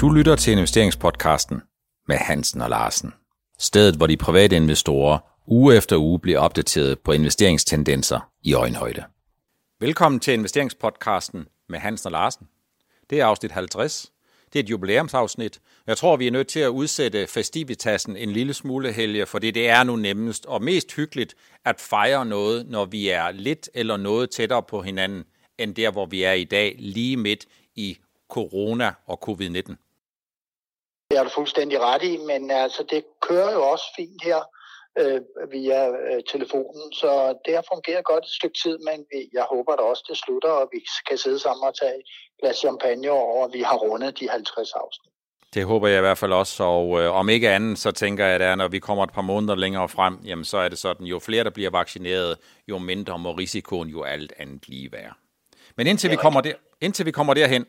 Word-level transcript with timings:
Du 0.00 0.10
lytter 0.10 0.36
til 0.36 0.52
investeringspodcasten 0.52 1.62
med 2.08 2.16
Hansen 2.16 2.60
og 2.60 2.70
Larsen. 2.70 3.12
Stedet, 3.58 3.96
hvor 3.96 4.06
de 4.06 4.16
private 4.16 4.56
investorer 4.56 5.18
uge 5.46 5.76
efter 5.76 5.96
uge 5.96 6.20
bliver 6.20 6.38
opdateret 6.38 6.98
på 6.98 7.12
investeringstendenser 7.12 8.30
i 8.42 8.54
øjenhøjde. 8.54 9.04
Velkommen 9.80 10.20
til 10.20 10.34
investeringspodcasten 10.34 11.46
med 11.68 11.78
Hansen 11.78 12.06
og 12.06 12.12
Larsen. 12.12 12.46
Det 13.10 13.20
er 13.20 13.26
afsnit 13.26 13.52
50. 13.52 14.12
Det 14.52 14.58
er 14.58 14.62
et 14.62 14.70
jubilæumsafsnit. 14.70 15.60
Jeg 15.86 15.96
tror, 15.96 16.16
vi 16.16 16.26
er 16.26 16.30
nødt 16.30 16.48
til 16.48 16.60
at 16.60 16.68
udsætte 16.68 17.26
festivitassen 17.26 18.16
en 18.16 18.30
lille 18.30 18.54
smule 18.54 18.92
helge, 18.92 19.26
for 19.26 19.38
det 19.38 19.68
er 19.68 19.84
nu 19.84 19.96
nemmest 19.96 20.46
og 20.46 20.62
mest 20.62 20.92
hyggeligt 20.92 21.34
at 21.64 21.80
fejre 21.80 22.26
noget, 22.26 22.66
når 22.66 22.84
vi 22.84 23.08
er 23.08 23.30
lidt 23.30 23.70
eller 23.74 23.96
noget 23.96 24.30
tættere 24.30 24.62
på 24.62 24.82
hinanden, 24.82 25.24
end 25.58 25.74
der, 25.74 25.90
hvor 25.90 26.06
vi 26.06 26.22
er 26.22 26.32
i 26.32 26.44
dag, 26.44 26.76
lige 26.78 27.16
midt 27.16 27.46
i 27.74 27.98
corona 28.28 28.92
og 29.06 29.28
covid-19. 29.28 29.85
Det 31.10 31.18
er 31.18 31.24
du 31.24 31.30
fuldstændig 31.30 31.80
ret 31.80 32.02
i, 32.02 32.16
men 32.16 32.50
altså, 32.50 32.82
det 32.90 33.04
kører 33.28 33.52
jo 33.52 33.62
også 33.72 33.84
fint 33.96 34.24
her 34.24 34.40
øh, 34.98 35.20
via 35.52 35.88
øh, 35.88 36.22
telefonen, 36.32 36.92
så 36.92 37.10
det 37.44 37.54
har 37.54 37.64
fungeret 37.72 38.04
godt 38.04 38.24
et 38.24 38.36
stykke 38.38 38.58
tid, 38.64 38.78
men 38.78 38.98
jeg 39.32 39.44
håber 39.52 39.76
da 39.76 39.82
også, 39.82 40.04
det 40.08 40.16
slutter, 40.16 40.48
og 40.48 40.68
vi 40.72 40.80
kan 41.08 41.18
sidde 41.18 41.38
sammen 41.38 41.64
og 41.68 41.74
tage 41.80 41.96
et 42.00 42.06
glas 42.40 42.56
champagne 42.56 43.10
over, 43.10 43.44
og 43.44 43.50
vi 43.52 43.62
har 43.62 43.76
rundet 43.76 44.20
de 44.20 44.28
50 44.30 44.72
afsnit. 44.72 45.12
Det 45.54 45.64
håber 45.64 45.88
jeg 45.88 45.98
i 45.98 46.00
hvert 46.00 46.18
fald 46.18 46.32
også, 46.32 46.64
og 46.64 47.00
øh, 47.00 47.14
om 47.14 47.28
ikke 47.28 47.50
andet, 47.50 47.78
så 47.78 47.90
tænker 47.90 48.26
jeg, 48.26 48.40
at 48.40 48.58
når 48.58 48.68
vi 48.68 48.78
kommer 48.78 49.04
et 49.04 49.12
par 49.12 49.22
måneder 49.22 49.54
længere 49.54 49.88
frem, 49.88 50.18
jamen 50.24 50.44
så 50.44 50.58
er 50.58 50.68
det 50.68 50.78
sådan, 50.78 51.06
jo 51.06 51.18
flere 51.18 51.44
der 51.44 51.50
bliver 51.50 51.70
vaccineret, 51.70 52.38
jo 52.68 52.78
mindre 52.78 53.18
må 53.18 53.32
risikoen 53.32 53.88
jo 53.88 54.02
alt 54.02 54.32
andet 54.38 54.68
lige 54.68 54.92
være. 54.92 55.12
Men 55.76 55.86
indtil 55.86 56.10
vi 56.10 56.16
kommer, 56.16 56.40
der, 56.40 56.52
indtil 56.80 57.06
vi 57.06 57.10
kommer 57.10 57.34
derhen, 57.34 57.66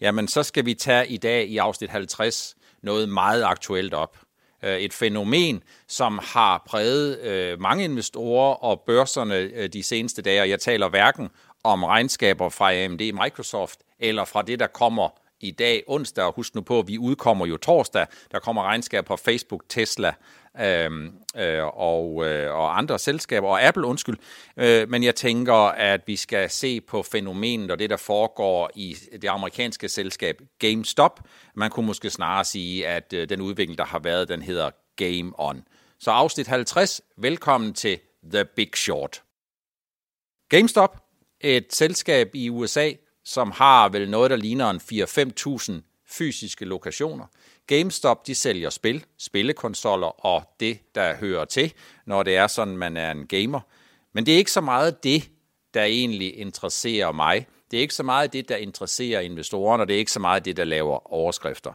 jamen 0.00 0.28
så 0.28 0.42
skal 0.42 0.66
vi 0.66 0.74
tage 0.74 1.08
i 1.08 1.16
dag 1.16 1.46
i 1.46 1.56
afsnit 1.56 1.90
50 1.90 2.56
noget 2.82 3.08
meget 3.08 3.42
aktuelt 3.42 3.94
op. 3.94 4.16
Øh, 4.64 4.78
et 4.78 4.92
fænomen, 4.92 5.62
som 5.88 6.20
har 6.22 6.62
præget 6.66 7.20
øh, 7.20 7.60
mange 7.60 7.84
investorer 7.84 8.54
og 8.54 8.80
børserne 8.86 9.34
øh, 9.34 9.68
de 9.68 9.82
seneste 9.82 10.22
dage, 10.22 10.40
og 10.40 10.48
jeg 10.48 10.60
taler 10.60 10.88
hverken 10.88 11.28
om 11.64 11.84
regnskaber 11.84 12.48
fra 12.48 12.74
AMD 12.74 13.00
Microsoft, 13.00 13.80
eller 13.98 14.24
fra 14.24 14.42
det, 14.42 14.60
der 14.60 14.66
kommer 14.66 15.08
i 15.40 15.50
dag 15.50 15.82
onsdag, 15.86 16.24
og 16.24 16.32
husk 16.36 16.54
nu 16.54 16.60
på, 16.60 16.78
at 16.78 16.88
vi 16.88 16.98
udkommer 16.98 17.46
jo 17.46 17.56
torsdag, 17.56 18.06
der 18.32 18.38
kommer 18.38 18.62
regnskab 18.62 19.04
på 19.04 19.16
Facebook, 19.16 19.62
Tesla 19.68 20.14
øh, 20.58 20.90
øh, 21.36 21.64
og, 21.64 22.26
øh, 22.26 22.54
og 22.54 22.78
andre 22.78 22.98
selskaber, 22.98 23.48
og 23.48 23.62
Apple, 23.62 23.86
undskyld. 23.86 24.16
Øh, 24.56 24.88
men 24.88 25.02
jeg 25.02 25.14
tænker, 25.14 25.54
at 25.54 26.00
vi 26.06 26.16
skal 26.16 26.50
se 26.50 26.80
på 26.80 27.02
fænomenet 27.02 27.70
og 27.70 27.78
det, 27.78 27.90
der 27.90 27.96
foregår 27.96 28.70
i 28.74 28.96
det 29.22 29.28
amerikanske 29.28 29.88
selskab 29.88 30.40
GameStop. 30.58 31.20
Man 31.54 31.70
kunne 31.70 31.86
måske 31.86 32.10
snarere 32.10 32.44
sige, 32.44 32.88
at 32.88 33.12
øh, 33.12 33.28
den 33.28 33.40
udvikling, 33.40 33.78
der 33.78 33.84
har 33.84 33.98
været, 33.98 34.28
den 34.28 34.42
hedder 34.42 34.70
Game 34.96 35.32
On. 35.38 35.64
Så 36.00 36.10
afsnit 36.10 36.46
50, 36.46 37.00
velkommen 37.16 37.74
til 37.74 37.98
The 38.32 38.44
Big 38.44 38.70
Short. 38.76 39.22
GameStop, 40.48 41.04
et 41.40 41.66
selskab 41.74 42.30
i 42.34 42.50
USA, 42.50 42.90
som 43.24 43.50
har 43.50 43.88
vel 43.88 44.10
noget, 44.10 44.30
der 44.30 44.36
ligner 44.36 44.70
en 44.70 44.80
4-5.000 45.72 45.89
fysiske 46.10 46.64
lokationer. 46.64 47.26
GameStop, 47.66 48.26
de 48.26 48.34
sælger 48.34 48.70
spil, 48.70 49.04
spillekonsoller 49.18 50.26
og 50.26 50.42
det, 50.60 50.78
der 50.94 51.16
hører 51.16 51.44
til, 51.44 51.72
når 52.06 52.22
det 52.22 52.36
er 52.36 52.46
sådan, 52.46 52.76
man 52.76 52.96
er 52.96 53.10
en 53.10 53.26
gamer. 53.26 53.60
Men 54.12 54.26
det 54.26 54.34
er 54.34 54.38
ikke 54.38 54.52
så 54.52 54.60
meget 54.60 55.04
det, 55.04 55.30
der 55.74 55.82
egentlig 55.82 56.38
interesserer 56.38 57.12
mig. 57.12 57.46
Det 57.70 57.76
er 57.76 57.80
ikke 57.80 57.94
så 57.94 58.02
meget 58.02 58.32
det, 58.32 58.48
der 58.48 58.56
interesserer 58.56 59.20
investorerne, 59.20 59.82
og 59.82 59.88
det 59.88 59.94
er 59.94 59.98
ikke 59.98 60.12
så 60.12 60.20
meget 60.20 60.44
det, 60.44 60.56
der 60.56 60.64
laver 60.64 61.12
overskrifter. 61.12 61.72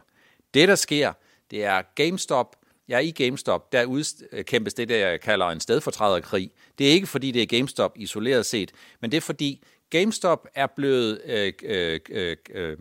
Det, 0.54 0.68
der 0.68 0.74
sker, 0.74 1.12
det 1.50 1.64
er 1.64 1.82
GameStop. 1.94 2.56
Ja, 2.88 2.98
i 2.98 3.10
GameStop, 3.10 3.72
der 3.72 3.84
udkæmpes 3.84 4.74
det, 4.74 4.88
der 4.88 4.96
jeg 4.96 5.20
kalder 5.20 5.46
en 5.46 5.60
stedfortræderkrig. 5.60 6.50
Det 6.78 6.88
er 6.88 6.92
ikke, 6.92 7.06
fordi 7.06 7.30
det 7.30 7.42
er 7.42 7.46
GameStop 7.46 7.92
isoleret 7.96 8.46
set, 8.46 8.72
men 9.00 9.10
det 9.10 9.16
er, 9.16 9.20
fordi 9.20 9.64
GameStop 9.90 10.46
er 10.54 10.66
blevet 10.66 11.20
øh, 11.24 11.52
øh, 11.62 12.00
øh, 12.10 12.36
øh 12.50 12.76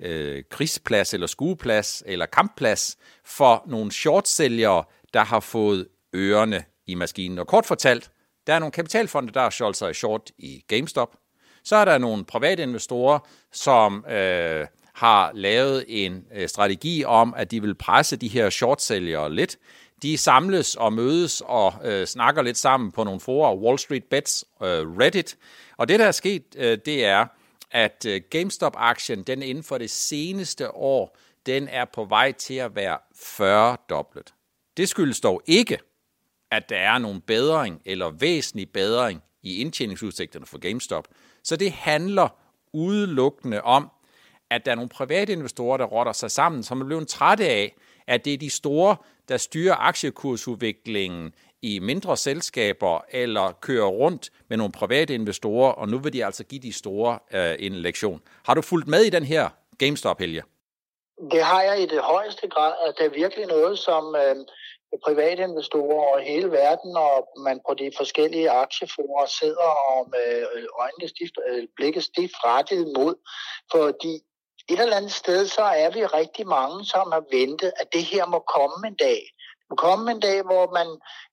øh, 0.00 0.42
krigsplads 0.50 1.14
eller 1.14 1.26
skueplads 1.26 2.02
eller 2.06 2.26
kampplads 2.26 2.96
for 3.24 3.64
nogle 3.66 3.92
shortsælgere, 3.92 4.84
der 5.14 5.24
har 5.24 5.40
fået 5.40 5.88
ørerne 6.14 6.64
i 6.86 6.94
maskinen. 6.94 7.38
Og 7.38 7.46
kort 7.46 7.66
fortalt, 7.66 8.10
der 8.46 8.54
er 8.54 8.58
nogle 8.58 8.72
kapitalfonde, 8.72 9.32
der 9.32 9.40
har 9.40 9.50
solgt 9.50 9.76
sig 9.76 9.96
short 9.96 10.30
i 10.38 10.64
GameStop. 10.68 11.16
Så 11.64 11.76
er 11.76 11.84
der 11.84 11.98
nogle 11.98 12.24
private 12.24 12.62
investorer, 12.62 13.18
som 13.52 14.04
øh, 14.10 14.66
har 14.94 15.30
lavet 15.34 15.84
en 15.88 16.24
øh, 16.34 16.48
strategi 16.48 17.04
om, 17.04 17.34
at 17.36 17.50
de 17.50 17.62
vil 17.62 17.74
presse 17.74 18.16
de 18.16 18.28
her 18.28 18.50
shortsælgere 18.50 19.34
lidt. 19.34 19.56
De 20.02 20.16
samles 20.16 20.74
og 20.74 20.92
mødes 20.92 21.42
og 21.46 21.74
øh, 21.84 22.06
snakker 22.06 22.42
lidt 22.42 22.56
sammen 22.56 22.92
på 22.92 23.04
nogle 23.04 23.20
forer, 23.20 23.56
Wall 23.56 23.78
Street 23.78 24.04
Bets, 24.04 24.44
øh, 24.62 24.68
Reddit. 24.68 25.36
Og 25.76 25.88
det, 25.88 25.98
der 25.98 26.06
er 26.06 26.12
sket, 26.12 26.42
øh, 26.56 26.78
det 26.86 27.04
er, 27.04 27.26
at 27.70 28.06
øh, 28.08 28.20
GameStop-aktien, 28.30 29.22
den 29.22 29.42
inden 29.42 29.64
for 29.64 29.78
det 29.78 29.90
seneste 29.90 30.74
år, 30.74 31.16
den 31.46 31.68
er 31.68 31.84
på 31.84 32.04
vej 32.04 32.32
til 32.32 32.54
at 32.54 32.76
være 32.76 32.98
40-doblet. 33.14 34.34
Det 34.76 34.88
skyldes 34.88 35.20
dog 35.20 35.42
ikke, 35.46 35.78
at 36.50 36.68
der 36.68 36.76
er 36.76 36.98
nogen 36.98 37.20
bedring 37.20 37.82
eller 37.84 38.10
væsentlig 38.10 38.72
bedring 38.72 39.22
i 39.42 39.60
indtjeningsudsigterne 39.60 40.46
for 40.46 40.58
GameStop. 40.58 41.08
Så 41.42 41.56
det 41.56 41.72
handler 41.72 42.28
udelukkende 42.72 43.62
om, 43.62 43.90
at 44.50 44.64
der 44.64 44.70
er 44.70 44.74
nogle 44.74 44.88
private 44.88 45.32
investorer, 45.32 45.76
der 45.76 45.84
rotter 45.84 46.12
sig 46.12 46.30
sammen, 46.30 46.62
som 46.62 46.80
er 46.80 46.84
blevet 46.84 47.08
trætte 47.08 47.48
af, 47.48 47.76
at 48.06 48.24
det 48.24 48.34
er 48.34 48.38
de 48.38 48.50
store, 48.50 48.96
der 49.28 49.36
styrer 49.36 49.74
aktiekursudviklingen 49.74 51.32
i 51.62 51.78
mindre 51.78 52.16
selskaber 52.16 53.04
eller 53.10 53.52
kører 53.60 53.86
rundt 53.86 54.30
med 54.48 54.56
nogle 54.56 54.72
private 54.72 55.14
investorer, 55.14 55.72
og 55.72 55.88
nu 55.88 55.98
vil 55.98 56.12
de 56.12 56.24
altså 56.24 56.44
give 56.44 56.60
de 56.60 56.72
store 56.72 57.18
øh, 57.32 57.56
en 57.58 57.72
lektion. 57.72 58.20
Har 58.44 58.54
du 58.54 58.62
fulgt 58.62 58.88
med 58.88 59.02
i 59.02 59.10
den 59.10 59.22
her 59.22 59.48
GameStop, 59.78 60.18
Helge? 60.18 60.42
Det 61.30 61.42
har 61.42 61.62
jeg 61.62 61.82
i 61.82 61.86
det 61.86 62.00
højeste 62.00 62.48
grad, 62.48 62.74
at 62.86 62.94
det 62.98 63.06
er 63.06 63.10
virkelig 63.10 63.46
noget, 63.46 63.78
som 63.78 64.16
øh, 64.16 64.36
private 65.04 65.42
investorer 65.42 66.00
over 66.08 66.18
hele 66.18 66.50
verden, 66.50 66.96
og 66.96 67.28
man 67.44 67.60
på 67.68 67.74
de 67.74 67.90
forskellige 67.96 68.50
aktieforer 68.50 69.26
sidder 69.26 69.72
og 69.92 70.08
med 70.10 70.46
øh, 70.54 70.64
øjnene 70.80 71.08
stift, 71.08 71.36
øh, 71.48 71.68
blikket 71.76 72.04
stift 72.04 72.34
rettet 72.44 72.92
mod, 72.96 73.14
fordi 73.72 74.14
et 74.68 74.80
eller 74.80 74.96
andet 74.96 75.12
sted, 75.12 75.46
så 75.46 75.62
er 75.62 75.90
vi 75.90 76.04
rigtig 76.04 76.46
mange, 76.46 76.84
som 76.84 77.12
har 77.12 77.24
ventet, 77.38 77.72
at 77.80 77.92
det 77.92 78.04
her 78.04 78.26
må 78.26 78.38
komme 78.38 78.88
en 78.88 78.94
dag 78.94 79.20
komme 79.74 80.10
en 80.10 80.20
dag, 80.20 80.42
hvor 80.42 80.64
man 80.78 80.88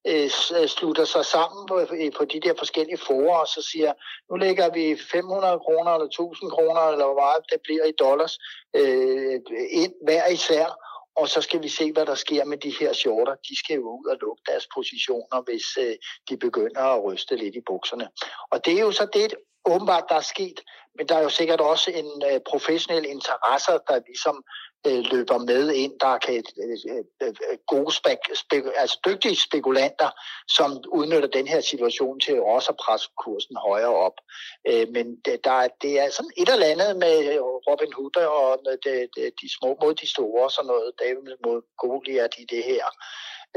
øh, 0.08 0.30
øh 0.58 0.68
slutter 0.68 1.06
sig 1.06 1.26
sammen 1.26 1.68
på, 1.68 1.80
øh, 1.80 2.12
på 2.18 2.26
de 2.26 2.40
der 2.40 2.54
forskellige 2.58 2.98
forer, 3.08 3.38
og 3.38 3.48
så 3.48 3.62
siger, 3.72 3.94
nu 4.30 4.36
lægger 4.36 4.70
vi 4.74 4.98
500 5.12 5.60
kroner 5.60 5.92
eller 5.92 6.06
1000 6.06 6.52
kroner, 6.52 6.82
eller 6.82 7.06
hvor 7.06 7.20
meget 7.26 7.44
det 7.52 7.60
bliver 7.64 7.86
i 7.86 7.96
dollars, 8.00 8.38
øh, 8.76 9.40
ind 9.72 9.94
hver 10.06 10.28
især, 10.28 10.68
og 11.16 11.30
så 11.30 11.42
skal 11.42 11.64
vi 11.64 11.70
se, 11.70 11.92
hvad 11.92 12.06
der 12.06 12.16
sker 12.16 12.46
med 12.46 12.58
de 12.58 12.74
her 12.80 12.94
shorter. 12.94 13.36
De 13.50 13.60
skal 13.60 13.76
jo 13.76 13.90
ud 14.00 14.06
og 14.06 14.18
lukke 14.22 14.44
deres 14.48 14.68
positioner, 14.76 15.42
hvis 15.48 15.68
øh, 15.80 15.96
de 16.30 16.38
begynder 16.38 16.82
at 16.82 17.04
ryste 17.04 17.36
lidt 17.36 17.56
i 17.56 17.62
bukserne. 17.66 18.08
Og 18.52 18.66
det 18.66 18.74
er 18.74 18.82
jo 18.82 18.92
så 18.92 19.08
det, 19.14 19.34
åbenbart, 19.66 20.04
der 20.10 20.16
er 20.16 20.22
sket. 20.22 20.60
Men 20.98 21.08
der 21.08 21.16
er 21.16 21.24
jo 21.24 21.30
sikkert 21.30 21.62
også 21.62 21.92
en 21.92 22.24
øh, 22.32 22.40
professionel 22.50 23.06
interesse, 23.06 23.72
der 23.72 24.06
ligesom 24.08 24.44
øh, 24.88 25.04
løber 25.12 25.38
med 25.38 25.74
ind, 25.74 26.00
der 26.00 26.18
kan 26.18 26.44
øh, 26.64 26.78
øh, 26.92 27.04
øh, 27.24 27.34
øh 27.52 27.58
gode 27.68 27.94
spek, 27.94 28.18
spek, 28.34 28.64
altså 28.76 29.00
dygtige 29.06 29.36
spekulanter, 29.36 30.10
som 30.48 30.84
udnytter 30.88 31.30
den 31.30 31.48
her 31.48 31.62
situation 31.62 32.20
til 32.20 32.42
også 32.42 32.70
at 32.70 32.78
presse 32.78 33.10
kursen 33.18 33.56
højere 33.68 33.96
op. 34.08 34.18
Øh, 34.68 34.88
men 34.96 35.06
det, 35.26 35.44
der, 35.44 35.68
det 35.82 36.00
er 36.00 36.10
sådan 36.10 36.32
et 36.38 36.50
eller 36.50 36.68
andet 36.74 36.98
med 36.98 37.16
øh, 37.34 37.42
Robin 37.42 37.94
Hood 37.94 38.16
og 38.16 38.60
de, 38.86 39.08
de, 39.16 39.32
de 39.42 39.48
små 39.58 39.78
mod 39.82 39.94
de 39.94 40.08
store, 40.10 40.52
sådan 40.52 40.68
noget 40.68 40.92
David 41.00 41.36
mod 41.46 41.62
Goliath 41.78 42.40
i 42.42 42.46
det 42.46 42.64
her. 42.64 42.86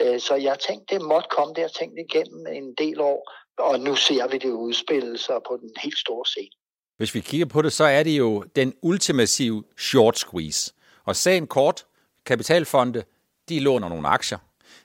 Øh, 0.01 0.21
så 0.21 0.35
jeg 0.35 0.59
tænkte, 0.59 0.95
det 0.95 1.03
måtte 1.03 1.29
komme 1.37 1.55
der, 1.55 1.69
tænkt 1.69 1.99
igennem 1.99 2.47
en 2.47 2.75
del 2.75 3.01
år, 3.01 3.21
og 3.59 3.81
nu 3.81 3.97
ser 3.97 4.29
vi 4.29 4.39
det 4.39 4.51
udspille 4.51 5.19
sig 5.19 5.37
på 5.49 5.59
den 5.61 5.71
helt 5.83 5.99
store 5.99 6.27
scene. 6.27 6.51
Hvis 6.97 7.15
vi 7.15 7.21
kigger 7.21 7.47
på 7.47 7.63
det, 7.63 7.73
så 7.73 7.85
er 7.85 8.03
det 8.03 8.19
jo 8.19 8.45
den 8.57 8.75
ultimative 8.83 9.65
short 9.79 10.19
squeeze. 10.19 10.73
Og 11.05 11.17
sagen 11.17 11.47
kort, 11.47 11.87
kapitalfonde, 12.27 13.03
de 13.49 13.61
låner 13.61 13.89
nogle 13.89 14.09
aktier. 14.09 14.39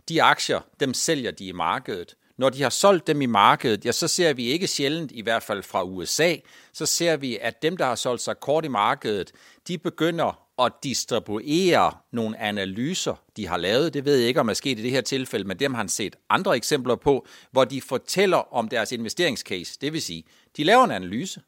De 0.09 0.23
aktier, 0.23 0.59
dem 0.79 0.93
sælger 0.93 1.31
de 1.31 1.45
i 1.45 1.51
markedet. 1.51 2.15
Når 2.37 2.49
de 2.49 2.63
har 2.63 2.69
solgt 2.69 3.07
dem 3.07 3.21
i 3.21 3.25
markedet, 3.25 3.85
ja, 3.85 3.91
så 3.91 4.07
ser 4.07 4.33
vi 4.33 4.45
ikke 4.45 4.67
sjældent, 4.67 5.11
i 5.11 5.21
hvert 5.21 5.43
fald 5.43 5.63
fra 5.63 5.83
USA, 5.83 6.35
så 6.73 6.85
ser 6.85 7.17
vi, 7.17 7.37
at 7.37 7.61
dem, 7.61 7.77
der 7.77 7.85
har 7.85 7.95
solgt 7.95 8.21
sig 8.21 8.39
kort 8.39 8.65
i 8.65 8.67
markedet, 8.67 9.31
de 9.67 9.77
begynder 9.77 10.39
at 10.65 10.73
distribuere 10.83 11.91
nogle 12.11 12.39
analyser, 12.39 13.15
de 13.37 13.47
har 13.47 13.57
lavet. 13.57 13.93
Det 13.93 14.05
ved 14.05 14.15
jeg 14.17 14.27
ikke, 14.27 14.39
om 14.39 14.49
er 14.49 14.53
sket 14.53 14.79
i 14.79 14.83
det 14.83 14.91
her 14.91 15.01
tilfælde, 15.01 15.47
men 15.47 15.59
dem 15.59 15.73
har 15.73 15.77
han 15.77 15.89
set 15.89 16.15
andre 16.29 16.55
eksempler 16.55 16.95
på, 16.95 17.25
hvor 17.51 17.65
de 17.65 17.81
fortæller 17.81 18.53
om 18.53 18.67
deres 18.67 18.91
investeringscase. 18.91 19.77
Det 19.81 19.93
vil 19.93 20.01
sige, 20.01 20.23
de 20.57 20.63
laver 20.63 20.83
en 20.83 20.91
analyse, 20.91 21.41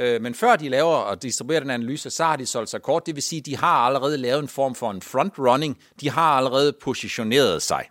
Øh, 0.00 0.22
men 0.22 0.34
før 0.34 0.56
de 0.56 0.68
laver 0.68 0.94
og 0.94 1.22
distribuerer 1.22 1.60
den 1.60 1.70
analyse, 1.70 2.10
så 2.10 2.24
har 2.24 2.36
de 2.36 2.46
solgt 2.46 2.70
sig 2.70 2.82
kort. 2.82 3.06
Det 3.06 3.14
vil 3.14 3.22
sige, 3.22 3.40
de 3.40 3.56
har 3.56 3.86
allerede 3.86 4.16
lavet 4.16 4.42
en 4.42 4.48
form 4.48 4.74
for 4.74 4.90
en 4.90 5.02
front-running. 5.02 5.78
De 6.00 6.10
har 6.10 6.36
allerede 6.36 6.72
positioneret 6.72 7.62
sig. 7.62 7.84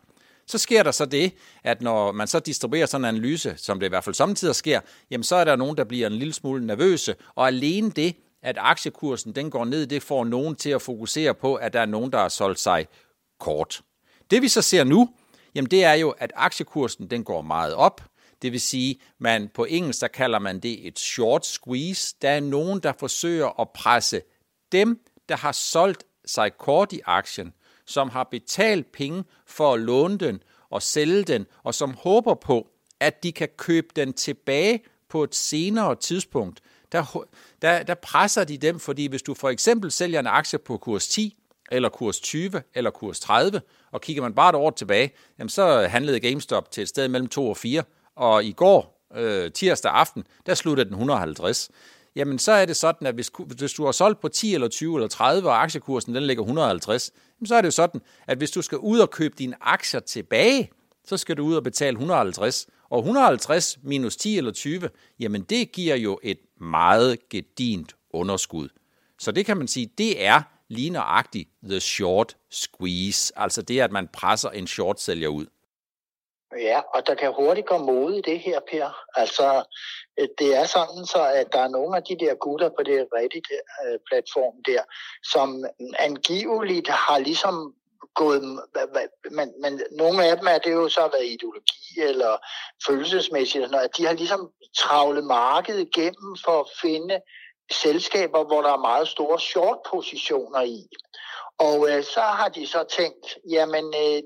Så 0.48 0.58
sker 0.58 0.84
der 0.84 0.92
så 0.92 1.06
det, 1.06 1.34
at 1.64 1.82
når 1.82 2.12
man 2.12 2.28
så 2.28 2.40
distribuerer 2.40 2.86
sådan 2.86 3.06
en 3.06 3.08
analyse, 3.16 3.54
som 3.58 3.80
det 3.80 3.86
i 3.86 3.90
hvert 3.90 4.04
fald 4.04 4.16
samtidig 4.16 4.56
sker, 4.56 4.80
jamen 5.12 5.24
så 5.24 5.36
er 5.36 5.44
der 5.44 5.56
nogen, 5.56 5.78
der 5.78 5.84
bliver 5.84 6.08
en 6.08 6.14
lille 6.14 6.34
smule 6.34 6.66
nervøse, 6.66 7.16
og 7.36 7.48
alene 7.48 7.92
det, 7.92 8.16
at 8.42 8.58
aktiekursen 8.60 9.36
den 9.36 9.52
går 9.52 9.66
ned, 9.66 9.88
det 9.88 10.04
får 10.04 10.24
nogen 10.24 10.56
til 10.56 10.70
at 10.70 10.82
fokusere 10.82 11.34
på, 11.34 11.56
at 11.56 11.74
der 11.74 11.80
er 11.80 11.86
nogen, 11.86 12.12
der 12.12 12.18
har 12.18 12.30
solgt 12.30 12.60
sig 12.60 12.88
kort. 13.40 13.82
Det 14.32 14.42
vi 14.42 14.48
så 14.48 14.62
ser 14.62 14.84
nu, 14.84 15.10
jamen 15.56 15.72
det 15.72 15.84
er 15.84 15.94
jo, 15.94 16.10
at 16.10 16.32
aktiekursen 16.36 17.10
den 17.10 17.24
går 17.24 17.42
meget 17.42 17.74
op. 17.74 18.02
Det 18.42 18.52
vil 18.52 18.62
sige, 18.62 19.00
man 19.18 19.50
på 19.54 19.66
engelsk 19.66 20.02
der 20.02 20.08
kalder 20.08 20.40
man 20.40 20.60
det 20.60 20.88
et 20.88 21.00
short 21.00 21.46
squeeze. 21.46 22.16
Der 22.22 22.30
er 22.30 22.40
nogen, 22.40 22.80
der 22.80 22.94
forsøger 23.00 23.60
at 23.62 23.70
presse 23.70 24.22
dem, 24.72 25.00
der 25.30 25.36
har 25.36 25.52
solgt 25.52 26.04
sig 26.26 26.58
kort 26.58 26.94
i 26.94 27.02
aktien, 27.06 27.54
som 27.86 28.10
har 28.10 28.24
betalt 28.24 28.92
penge 28.92 29.24
for 29.46 29.74
at 29.74 29.80
låne 29.80 30.18
den 30.18 30.44
og 30.70 30.82
sælge 30.82 31.24
den, 31.24 31.46
og 31.64 31.74
som 31.74 31.94
håber 31.94 32.34
på, 32.34 32.68
at 33.00 33.24
de 33.24 33.32
kan 33.32 33.50
købe 33.58 33.88
den 33.96 34.14
tilbage 34.14 34.84
på 35.10 35.24
et 35.24 35.36
senere 35.36 35.96
tidspunkt. 35.96 36.62
Der, 36.92 37.26
der, 37.62 37.84
der 37.84 37.94
presser 37.94 38.44
de 38.44 38.58
dem, 38.58 38.80
fordi 38.80 39.08
hvis 39.08 39.22
du 39.22 39.34
for 39.34 39.50
eksempel 39.50 39.92
sælger 39.92 40.20
en 40.20 40.28
aktie 40.28 40.60
på 40.60 40.78
kurs 40.78 41.08
10, 41.08 41.38
eller 41.72 41.90
kurs 41.90 42.20
20, 42.20 42.62
eller 42.74 42.92
kurs 42.92 43.20
30, 43.20 43.62
og 43.92 44.02
kigger 44.02 44.22
man 44.22 44.34
bare 44.34 44.50
et 44.50 44.56
år 44.56 44.72
tilbage, 44.72 45.12
jamen 45.40 45.50
så 45.50 45.88
handlede 45.88 46.20
GameStop 46.20 46.72
til 46.72 46.84
et 46.84 46.90
sted 46.90 47.08
mellem 47.08 47.30
2 47.30 47.50
og 47.50 47.58
4, 47.58 47.84
og 48.16 48.44
i 48.44 48.52
går, 48.52 49.08
øh, 49.16 49.52
tirsdag 49.52 49.92
aften, 49.92 50.24
der 50.46 50.54
sluttede 50.54 50.86
den 50.86 50.94
150 50.94 51.70
jamen 52.16 52.40
så 52.40 52.52
er 52.52 52.66
det 52.66 52.76
sådan, 52.76 53.08
at 53.08 53.14
hvis, 53.14 53.32
hvis 53.58 53.74
du 53.74 53.86
har 53.86 53.92
solgt 53.92 54.22
på 54.22 54.28
10 54.28 54.54
eller 54.54 54.68
20 54.68 54.96
eller 54.96 55.08
30, 55.08 55.50
og 55.50 55.64
aktiekursen 55.64 56.16
den 56.16 56.24
ligger 56.24 56.44
150, 56.44 57.12
jamen 57.40 57.48
så 57.48 57.56
er 57.56 57.62
det 57.62 57.66
jo 57.66 57.72
sådan, 57.72 58.02
at 58.28 58.38
hvis 58.38 58.52
du 58.52 58.62
skal 58.62 58.78
ud 58.78 59.00
og 59.00 59.10
købe 59.10 59.36
dine 59.38 59.56
aktier 59.62 60.00
tilbage, 60.00 60.72
så 61.06 61.18
skal 61.18 61.38
du 61.38 61.46
ud 61.46 61.56
og 61.56 61.64
betale 61.64 61.92
150. 61.96 62.68
Og 62.90 63.00
150 63.00 63.78
minus 63.84 64.16
10 64.16 64.38
eller 64.38 64.52
20, 64.52 64.90
jamen 65.20 65.42
det 65.42 65.72
giver 65.72 65.96
jo 65.96 66.20
et 66.24 66.38
meget 66.62 67.30
gedint 67.30 67.96
underskud. 68.10 68.70
Så 69.20 69.32
det 69.32 69.46
kan 69.46 69.58
man 69.58 69.68
sige, 69.68 69.90
det 69.98 70.26
er 70.26 70.42
lige 70.68 70.90
nøjagtigt 70.90 71.50
the 71.64 71.80
short 71.80 72.38
squeeze, 72.52 73.34
altså 73.36 73.62
det, 73.62 73.82
at 73.82 73.92
man 73.92 74.08
presser 74.08 74.50
en 74.50 74.68
short 74.68 75.02
sælger 75.02 75.28
ud. 75.28 75.46
Ja, 76.58 76.82
og 76.94 77.08
der 77.08 77.16
kan 77.16 77.34
hurtigt 77.34 77.68
komme 77.68 77.86
mod 77.86 78.14
i 78.14 78.22
det 78.22 78.40
her, 78.40 78.60
Per. 78.72 79.06
Altså, 79.16 79.64
øh, 80.20 80.28
det 80.40 80.56
er 80.56 80.66
sådan 80.66 81.06
så, 81.06 81.32
at 81.36 81.48
der 81.54 81.60
er 81.60 81.68
nogle 81.68 81.98
af 81.98 82.04
de 82.04 82.18
der 82.20 82.36
gutter 82.36 82.70
på 82.70 82.84
det 82.84 83.08
rigtige 83.14 83.60
øh, 83.86 84.00
platform 84.10 84.56
der, 84.66 84.82
som 85.24 85.66
angiveligt 86.00 86.88
har 86.88 87.20
ligesom 87.20 87.76
gået, 88.16 88.42
men, 89.32 89.54
men 89.62 89.82
nogle 89.92 90.26
af 90.26 90.38
dem 90.38 90.48
er 90.48 90.58
det 90.58 90.72
jo 90.72 90.90
så 90.90 91.02
været 91.02 91.26
ideologi 91.26 92.02
eller 92.02 92.38
følelsesmæssigt, 92.88 93.76
at 93.76 93.98
de 93.98 94.06
har 94.06 94.14
ligesom 94.14 94.52
travlet 94.78 95.24
markedet 95.24 95.82
igennem 95.82 96.38
for 96.46 96.60
at 96.60 96.70
finde 96.82 97.22
selskaber, 97.72 98.44
hvor 98.44 98.62
der 98.62 98.74
er 98.74 98.78
meget 98.78 99.08
store 99.08 99.40
short-positioner 99.40 100.62
i. 100.62 100.88
Og 101.58 101.90
øh, 101.90 102.04
så 102.04 102.22
har 102.22 102.50
de 102.50 102.68
så 102.68 102.84
tænkt, 102.84 103.38
jamen 103.50 103.86
øh, 103.86 104.24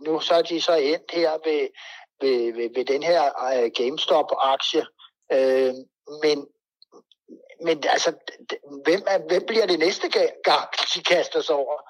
nu 0.00 0.20
så 0.20 0.34
er 0.34 0.42
de 0.42 0.60
så 0.60 0.74
endt 0.74 1.10
her 1.12 1.30
ved, 1.30 1.68
ved, 2.20 2.52
ved, 2.52 2.70
ved 2.74 2.84
den 2.84 3.02
her 3.02 3.22
øh, 3.54 3.70
GameStop-aktie. 3.74 4.86
Øh, 5.32 5.74
men, 6.22 6.46
men 7.64 7.84
altså, 7.88 8.12
hvem, 8.84 9.02
er, 9.06 9.18
hvem 9.28 9.46
bliver 9.46 9.66
det 9.66 9.78
næste 9.78 10.08
gang, 10.44 10.68
de 10.94 11.02
kaster 11.02 11.40
sig 11.40 11.54
over? 11.54 11.80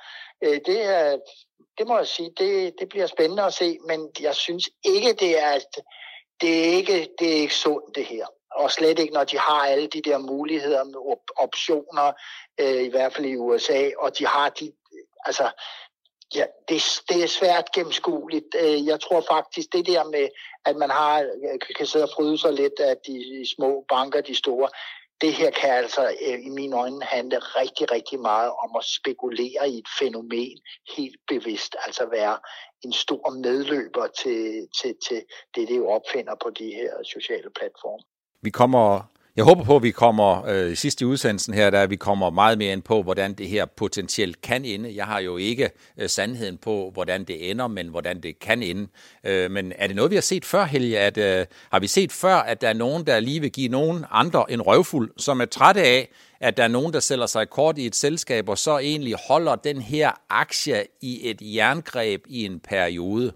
Uh, 0.47 0.57
det, 0.67 0.83
er, 0.83 1.19
det 1.79 1.87
må 1.87 1.97
jeg 1.97 2.07
sige, 2.07 2.31
det, 2.39 2.75
det 2.79 2.89
bliver 2.89 3.07
spændende 3.07 3.43
at 3.43 3.55
se, 3.55 3.79
men 3.89 4.11
jeg 4.21 4.35
synes 4.35 4.69
ikke, 4.85 5.13
det 5.13 5.39
er, 5.39 5.59
det 6.41 6.59
er 6.59 6.65
ikke, 6.65 7.09
det 7.19 7.29
er 7.29 7.41
ikke 7.41 7.55
sundt, 7.55 7.97
det 7.97 8.05
her 8.05 8.27
og 8.57 8.71
slet 8.71 8.99
ikke, 8.99 9.15
når 9.15 9.25
de 9.25 9.39
har 9.39 9.61
alle 9.61 9.87
de 9.87 10.03
der 10.03 10.19
muligheder 10.19 10.85
med 10.85 11.13
op- 11.13 11.33
optioner, 11.37 12.13
øh, 12.61 12.83
i 12.83 12.89
hvert 12.89 13.15
fald 13.15 13.27
i 13.27 13.37
USA, 13.37 13.91
og 13.99 14.19
de 14.19 14.27
har 14.27 14.49
de, 14.49 14.73
altså, 15.25 15.51
Ja, 16.35 16.45
det, 16.69 16.83
det 17.09 17.23
er 17.23 17.27
svært 17.27 17.73
gennemskueligt. 17.73 18.55
Øh, 18.63 18.87
jeg 18.87 19.01
tror 19.01 19.21
faktisk, 19.31 19.73
det 19.73 19.87
der 19.87 20.05
med, 20.05 20.29
at 20.65 20.77
man 20.77 20.91
har, 20.91 21.21
øh, 21.21 21.59
kan 21.77 21.87
sidde 21.87 22.05
og 22.05 22.11
fryde 22.17 22.39
sig 22.39 22.53
lidt 22.53 22.81
af 22.81 22.97
de 23.07 23.47
små 23.57 23.85
banker, 23.89 24.21
de 24.21 24.35
store, 24.35 24.69
det 25.21 25.33
her 25.33 25.51
kan 25.51 25.71
altså 25.71 26.03
øh, 26.27 26.47
i 26.47 26.49
mine 26.49 26.77
øjne 26.77 27.05
handle 27.05 27.39
rigtig, 27.39 27.93
rigtig 27.93 28.21
meget 28.21 28.51
om 28.65 28.77
at 28.77 28.85
spekulere 28.85 29.69
i 29.69 29.79
et 29.79 29.89
fænomen 29.99 30.59
helt 30.97 31.21
bevidst, 31.29 31.77
altså 31.87 32.07
være 32.11 32.39
en 32.85 32.93
stor 32.93 33.31
medløber 33.31 34.07
til, 34.07 34.69
til, 34.81 34.95
til 35.09 35.23
det, 35.55 35.69
det 35.69 35.77
jo 35.77 35.89
opfinder 35.89 36.35
på 36.43 36.51
de 36.51 36.65
her 36.65 36.93
sociale 37.05 37.51
platforme. 37.59 38.03
Vi 38.43 38.51
kommer 38.51 39.11
jeg 39.37 39.45
håber 39.45 39.65
på, 39.65 39.77
at 39.77 39.83
vi 39.83 39.91
kommer 39.91 40.47
øh, 40.47 40.73
i 40.73 40.75
sidste 40.75 41.07
udsendelsen 41.07 41.55
her, 41.55 41.71
der 41.71 41.87
vi 41.87 41.97
kommer 41.97 42.31
meget 42.31 42.59
mere 42.59 42.73
ind 42.73 42.83
på, 42.83 43.03
hvordan 43.03 43.35
det 43.35 43.49
her 43.49 43.65
potentielt 43.65 44.41
kan 44.41 44.65
ende. 44.65 44.97
Jeg 44.97 45.07
har 45.07 45.21
jo 45.21 45.37
ikke 45.37 45.71
øh, 45.99 46.09
sandheden 46.09 46.57
på, 46.57 46.91
hvordan 46.95 47.25
det 47.25 47.51
ender, 47.51 47.67
men 47.67 47.89
hvordan 47.89 48.23
det 48.23 48.39
kan 48.39 48.63
ende. 48.63 48.89
Øh, 49.25 49.51
men 49.51 49.73
er 49.79 49.87
det 49.87 49.97
noget, 49.97 50.11
vi 50.11 50.17
har 50.17 50.23
set 50.23 50.45
før, 50.45 50.65
Helge? 50.65 50.99
At, 50.99 51.19
øh, 51.19 51.47
har 51.73 51.81
vi 51.81 51.87
set 51.87 52.13
før, 52.13 52.35
at 52.35 52.61
der 52.61 52.69
er 52.69 52.73
nogen, 52.73 53.07
der 53.07 53.21
lige 53.21 53.41
vil 53.41 53.53
give 53.53 53.69
nogen 53.69 54.05
andre 54.11 54.53
en 54.53 54.63
røvfuld, 54.63 55.11
som 55.17 55.41
er 55.41 55.45
trætte 55.45 55.83
af, 55.83 56.09
at 56.41 56.57
der 56.57 56.65
er 56.65 56.69
nogen, 56.69 56.93
der 56.93 57.01
sælger 57.01 57.27
sig 57.27 57.51
kort 57.51 57.79
i 57.79 57.87
et 57.87 57.97
selskab, 57.97 58.49
og 58.49 58.59
så 58.59 58.79
egentlig 58.79 59.15
holder 59.29 59.57
den 59.57 59.81
her 59.81 60.11
aktie 60.31 60.85
i 61.03 61.31
et 61.31 61.39
jerngreb 61.41 62.25
i 62.29 62.45
en 62.45 62.61
periode? 62.61 63.33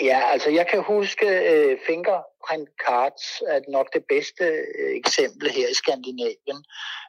Ja, 0.00 0.20
altså 0.32 0.50
jeg 0.50 0.66
kan 0.66 0.82
huske 0.82 1.26
øh, 1.26 1.78
fingerprint 1.86 2.68
cards 2.86 3.42
er 3.48 3.60
nok 3.68 3.92
det 3.92 4.04
bedste 4.08 4.44
øh, 4.44 4.96
eksempel 4.96 5.50
her 5.50 5.68
i 5.68 5.74
Skandinavien 5.74 6.64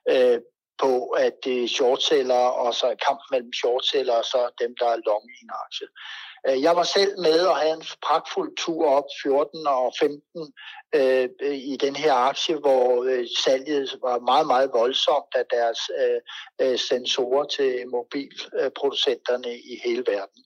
øh, 0.10 0.40
på, 0.80 1.08
at 1.08 1.34
det 1.44 1.64
er 1.64 1.68
shortseller 1.68 2.44
og 2.64 2.74
så 2.74 2.96
kamp 3.08 3.20
mellem 3.32 3.54
shortseller 3.54 4.14
og 4.14 4.26
så 4.26 4.50
dem, 4.62 4.76
der 4.80 4.86
er 4.86 5.04
long 5.06 5.24
i 5.36 5.44
en 5.44 5.52
aktie. 5.66 5.88
Øh, 6.48 6.62
jeg 6.64 6.76
var 6.76 6.84
selv 6.84 7.20
med 7.20 7.40
og 7.40 7.58
havde 7.58 7.74
en 7.74 7.86
pragtfuld 8.08 8.58
tur 8.58 8.90
op 8.90 9.10
14 9.24 9.68
og 9.68 9.94
15 10.00 10.54
øh, 10.96 11.30
i 11.54 11.78
den 11.82 11.96
her 11.96 12.14
aktie, 12.14 12.56
hvor 12.56 13.04
øh, 13.04 13.26
salget 13.44 14.00
var 14.02 14.20
meget, 14.20 14.48
meget 14.48 14.70
voldsomt 14.74 15.34
af 15.36 15.46
deres 15.52 15.80
øh, 16.02 16.20
øh 16.62 16.80
sensorer 16.80 17.46
til 17.46 17.88
mobilproducenterne 17.88 19.52
i 19.58 19.82
hele 19.86 20.04
verden. 20.08 20.44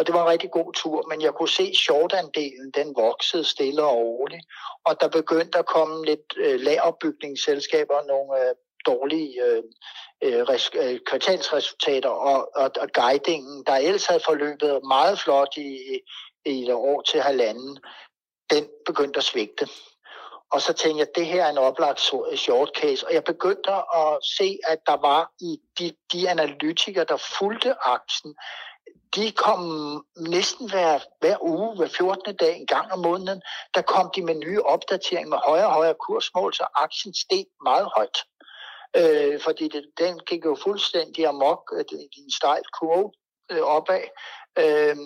Og 0.00 0.06
det 0.06 0.14
var 0.14 0.22
en 0.22 0.28
rigtig 0.28 0.50
god 0.50 0.72
tur, 0.72 1.06
men 1.08 1.22
jeg 1.22 1.32
kunne 1.32 1.48
se 1.48 1.74
shortandelen, 1.74 2.70
den 2.74 2.96
voksede 2.96 3.44
stille 3.44 3.82
og 3.82 3.96
roligt. 3.96 4.44
Og 4.84 5.00
der 5.00 5.08
begyndte 5.08 5.58
at 5.58 5.66
komme 5.66 6.04
lidt 6.04 6.34
øh, 6.36 6.60
lagerbygningsselskaber, 6.60 8.06
nogle 8.06 8.40
øh, 8.40 8.54
dårlige 8.86 9.44
øh, 9.44 9.62
øh, 10.24 10.42
res, 10.42 10.70
øh, 10.74 11.00
kvartalsresultater, 11.06 12.08
og, 12.08 12.50
og, 12.56 12.70
og 12.80 12.88
guidingen, 12.94 13.64
der 13.66 13.72
ellers 13.72 14.06
havde 14.06 14.26
forløbet 14.26 14.80
meget 14.88 15.18
flot 15.18 15.56
i, 15.56 16.00
i 16.44 16.62
et 16.62 16.72
år 16.72 17.02
til 17.02 17.20
halvanden, 17.20 17.78
den 18.50 18.68
begyndte 18.86 19.18
at 19.18 19.24
svigte. 19.24 19.68
Og 20.52 20.62
så 20.62 20.72
tænkte 20.72 20.98
jeg, 20.98 21.08
at 21.08 21.16
det 21.16 21.26
her 21.26 21.44
er 21.44 21.50
en 21.50 21.58
oplagt 21.58 22.00
short 22.36 22.70
case. 22.76 23.06
Og 23.06 23.14
jeg 23.14 23.24
begyndte 23.24 23.70
at 23.72 24.18
se, 24.38 24.58
at 24.68 24.78
der 24.86 24.96
var 24.96 25.30
i 25.40 25.60
de, 25.78 25.92
de 26.12 26.30
analytikere, 26.30 27.04
der 27.04 27.16
fulgte 27.38 27.74
aktien, 27.84 28.34
de 29.14 29.32
kom 29.32 29.62
næsten 30.16 30.70
hver, 30.70 30.98
hver 31.20 31.36
uge, 31.42 31.76
hver 31.76 31.88
14. 31.88 32.36
dag, 32.36 32.56
en 32.56 32.66
gang 32.66 32.92
om 32.92 32.98
måneden, 32.98 33.42
der 33.74 33.82
kom 33.82 34.10
de 34.16 34.24
med 34.24 34.34
nye 34.34 34.62
opdateringer 34.62 35.28
med 35.28 35.38
højere 35.46 35.66
og 35.66 35.72
højere 35.72 35.94
kursmål, 35.94 36.54
så 36.54 36.66
aktien 36.74 37.14
steg 37.14 37.44
meget 37.64 37.88
højt. 37.96 38.18
Øh, 38.96 39.40
fordi 39.40 39.68
det, 39.68 39.84
den 39.98 40.18
gik 40.18 40.44
jo 40.44 40.56
fuldstændig 40.62 41.26
amok, 41.26 41.72
øh, 41.76 41.84
en 41.92 42.30
stejl 42.30 42.62
kurve 42.80 43.12
øh, 43.50 43.62
opad, 43.62 44.02
øh, 44.58 44.96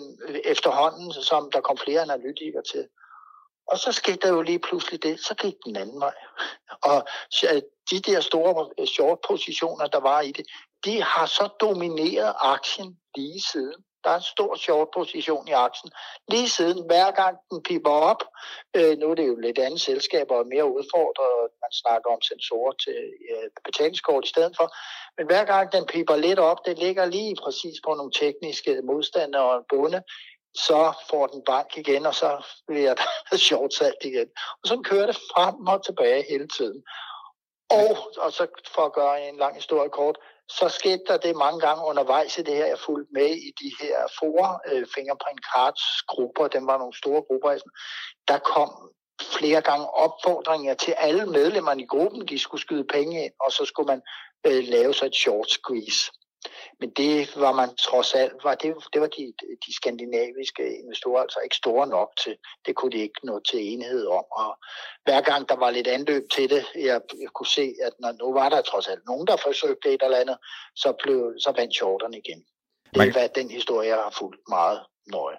efterhånden, 0.43 1.13
som 1.13 1.51
der 1.51 1.61
kom 1.61 1.77
flere 1.77 2.01
analytikere 2.01 2.63
til. 2.71 2.87
Og 3.67 3.79
så 3.79 3.91
skete 3.91 4.17
der 4.17 4.29
jo 4.29 4.41
lige 4.41 4.59
pludselig 4.59 5.03
det, 5.03 5.19
så 5.19 5.35
gik 5.35 5.55
den 5.65 5.75
anden 5.75 5.99
vej. 5.99 6.13
Og 6.83 7.07
de 7.91 7.99
der 7.99 8.19
store 8.19 8.69
øh, 8.79 8.87
short 8.87 9.19
positioner, 9.27 9.87
der 9.87 9.99
var 9.99 10.21
i 10.21 10.31
det, 10.31 10.45
de 10.85 11.03
har 11.03 11.25
så 11.25 11.49
domineret 11.61 12.33
aktien 12.41 12.99
lige 13.15 13.41
siden. 13.51 13.79
Der 14.03 14.11
er 14.11 14.15
en 14.15 14.33
stor 14.35 14.55
short 14.55 14.87
position 14.93 15.47
i 15.47 15.51
aktien. 15.51 15.91
Lige 16.31 16.49
siden, 16.49 16.85
hver 16.85 17.11
gang 17.11 17.37
den 17.51 17.63
piper 17.63 17.95
op, 18.11 18.21
øh, 18.75 18.97
nu 18.97 19.05
er 19.11 19.15
det 19.15 19.27
jo 19.27 19.35
lidt 19.35 19.59
andet 19.59 19.81
selskab 19.81 20.31
og 20.31 20.47
mere 20.47 20.65
udfordret, 20.65 21.51
man 21.63 21.71
snakker 21.81 22.09
om 22.15 22.21
sensorer 22.21 22.73
til 22.85 22.99
øh, 23.31 23.49
betalingskort 23.65 24.25
i 24.25 24.27
stedet 24.33 24.53
for, 24.57 24.67
men 25.17 25.25
hver 25.27 25.43
gang 25.45 25.71
den 25.71 25.85
piper 25.85 26.15
lidt 26.15 26.39
op, 26.39 26.65
det 26.65 26.79
ligger 26.79 27.05
lige 27.05 27.35
præcis 27.43 27.77
på 27.85 27.93
nogle 27.93 28.11
tekniske 28.11 28.81
modstandere 28.83 29.49
og 29.55 29.65
bunde, 29.69 30.01
så 30.55 30.93
får 31.09 31.27
den 31.27 31.41
bank 31.45 31.77
igen, 31.77 32.05
og 32.05 32.15
så 32.15 32.45
bliver 32.67 32.93
der 32.93 33.37
short 33.47 33.73
salt 33.73 34.03
igen. 34.03 34.29
Og 34.61 34.67
så 34.67 34.81
kører 34.83 35.05
det 35.05 35.15
frem 35.15 35.67
og 35.67 35.85
tilbage 35.85 36.25
hele 36.29 36.47
tiden. 36.47 36.83
Og, 37.69 37.97
og 38.17 38.31
så 38.31 38.47
for 38.75 38.81
at 38.85 38.93
gøre 38.93 39.27
en 39.29 39.37
lang 39.37 39.55
historie 39.55 39.89
kort, 39.89 40.17
så 40.49 40.69
skete 40.69 41.03
der 41.07 41.17
det 41.17 41.35
mange 41.35 41.59
gange 41.59 41.85
undervejs 41.85 42.37
i 42.37 42.41
det 42.41 42.55
her, 42.55 42.65
jeg 42.65 42.79
fulgte 42.79 43.13
med 43.13 43.29
i 43.29 43.51
de 43.61 43.71
her 43.81 43.97
for 44.19 44.61
øh, 44.71 44.85
Fingerprint 44.95 45.41
Cards 45.53 46.01
grupper, 46.07 46.47
dem 46.47 46.67
var 46.67 46.77
nogle 46.77 46.97
store 46.97 47.21
grupper, 47.21 47.57
der 48.27 48.39
kom 48.39 48.91
flere 49.21 49.61
gange 49.61 49.89
opfordringer 49.89 50.73
til 50.73 50.91
alle 50.91 51.25
medlemmerne 51.25 51.81
i 51.81 51.85
gruppen, 51.85 52.27
de 52.27 52.39
skulle 52.39 52.61
skyde 52.61 52.83
penge 52.83 53.25
ind, 53.25 53.33
og 53.39 53.51
så 53.51 53.65
skulle 53.65 53.87
man 53.87 54.01
øh, 54.47 54.63
lave 54.63 54.93
så 54.93 55.05
et 55.05 55.15
short 55.15 55.49
squeeze. 55.49 56.11
Men 56.79 56.89
det 56.89 57.35
var 57.35 57.51
man 57.51 57.75
trods 57.75 58.13
alt, 58.13 58.43
var 58.43 58.55
det, 58.55 58.75
det 58.93 59.01
var 59.01 59.07
de, 59.07 59.33
de 59.65 59.75
skandinaviske 59.75 60.77
investorer 60.77 61.21
altså 61.21 61.39
ikke 61.43 61.55
store 61.55 61.87
nok 61.87 62.11
til. 62.23 62.37
Det 62.65 62.75
kunne 62.75 62.91
de 62.91 62.97
ikke 62.97 63.25
nå 63.25 63.39
til 63.39 63.73
enighed 63.73 64.07
om. 64.07 64.25
Og 64.31 64.57
hver 65.03 65.21
gang 65.21 65.49
der 65.49 65.55
var 65.55 65.69
lidt 65.69 65.87
anløb 65.87 66.23
til 66.33 66.49
det, 66.49 66.65
jeg, 66.75 67.01
jeg 67.21 67.29
kunne 67.33 67.47
se, 67.47 67.75
at 67.83 67.93
når, 67.99 68.11
nu 68.11 68.33
var 68.33 68.49
der 68.49 68.61
trods 68.61 68.87
alt 68.87 69.05
nogen, 69.05 69.27
der 69.27 69.37
forsøgte 69.37 69.93
et 69.93 70.03
eller 70.03 70.17
andet, 70.17 70.37
så, 70.75 70.93
blev, 71.03 71.33
så 71.39 71.51
vandt 71.57 71.75
shorterne 71.75 72.17
igen. 72.17 72.45
Det 72.93 73.01
er 73.01 73.19
man... 73.21 73.29
den 73.35 73.51
historie, 73.51 73.89
jeg 73.89 73.97
har 73.97 74.15
fulgt 74.19 74.41
meget 74.49 74.79
nøje. 75.07 75.37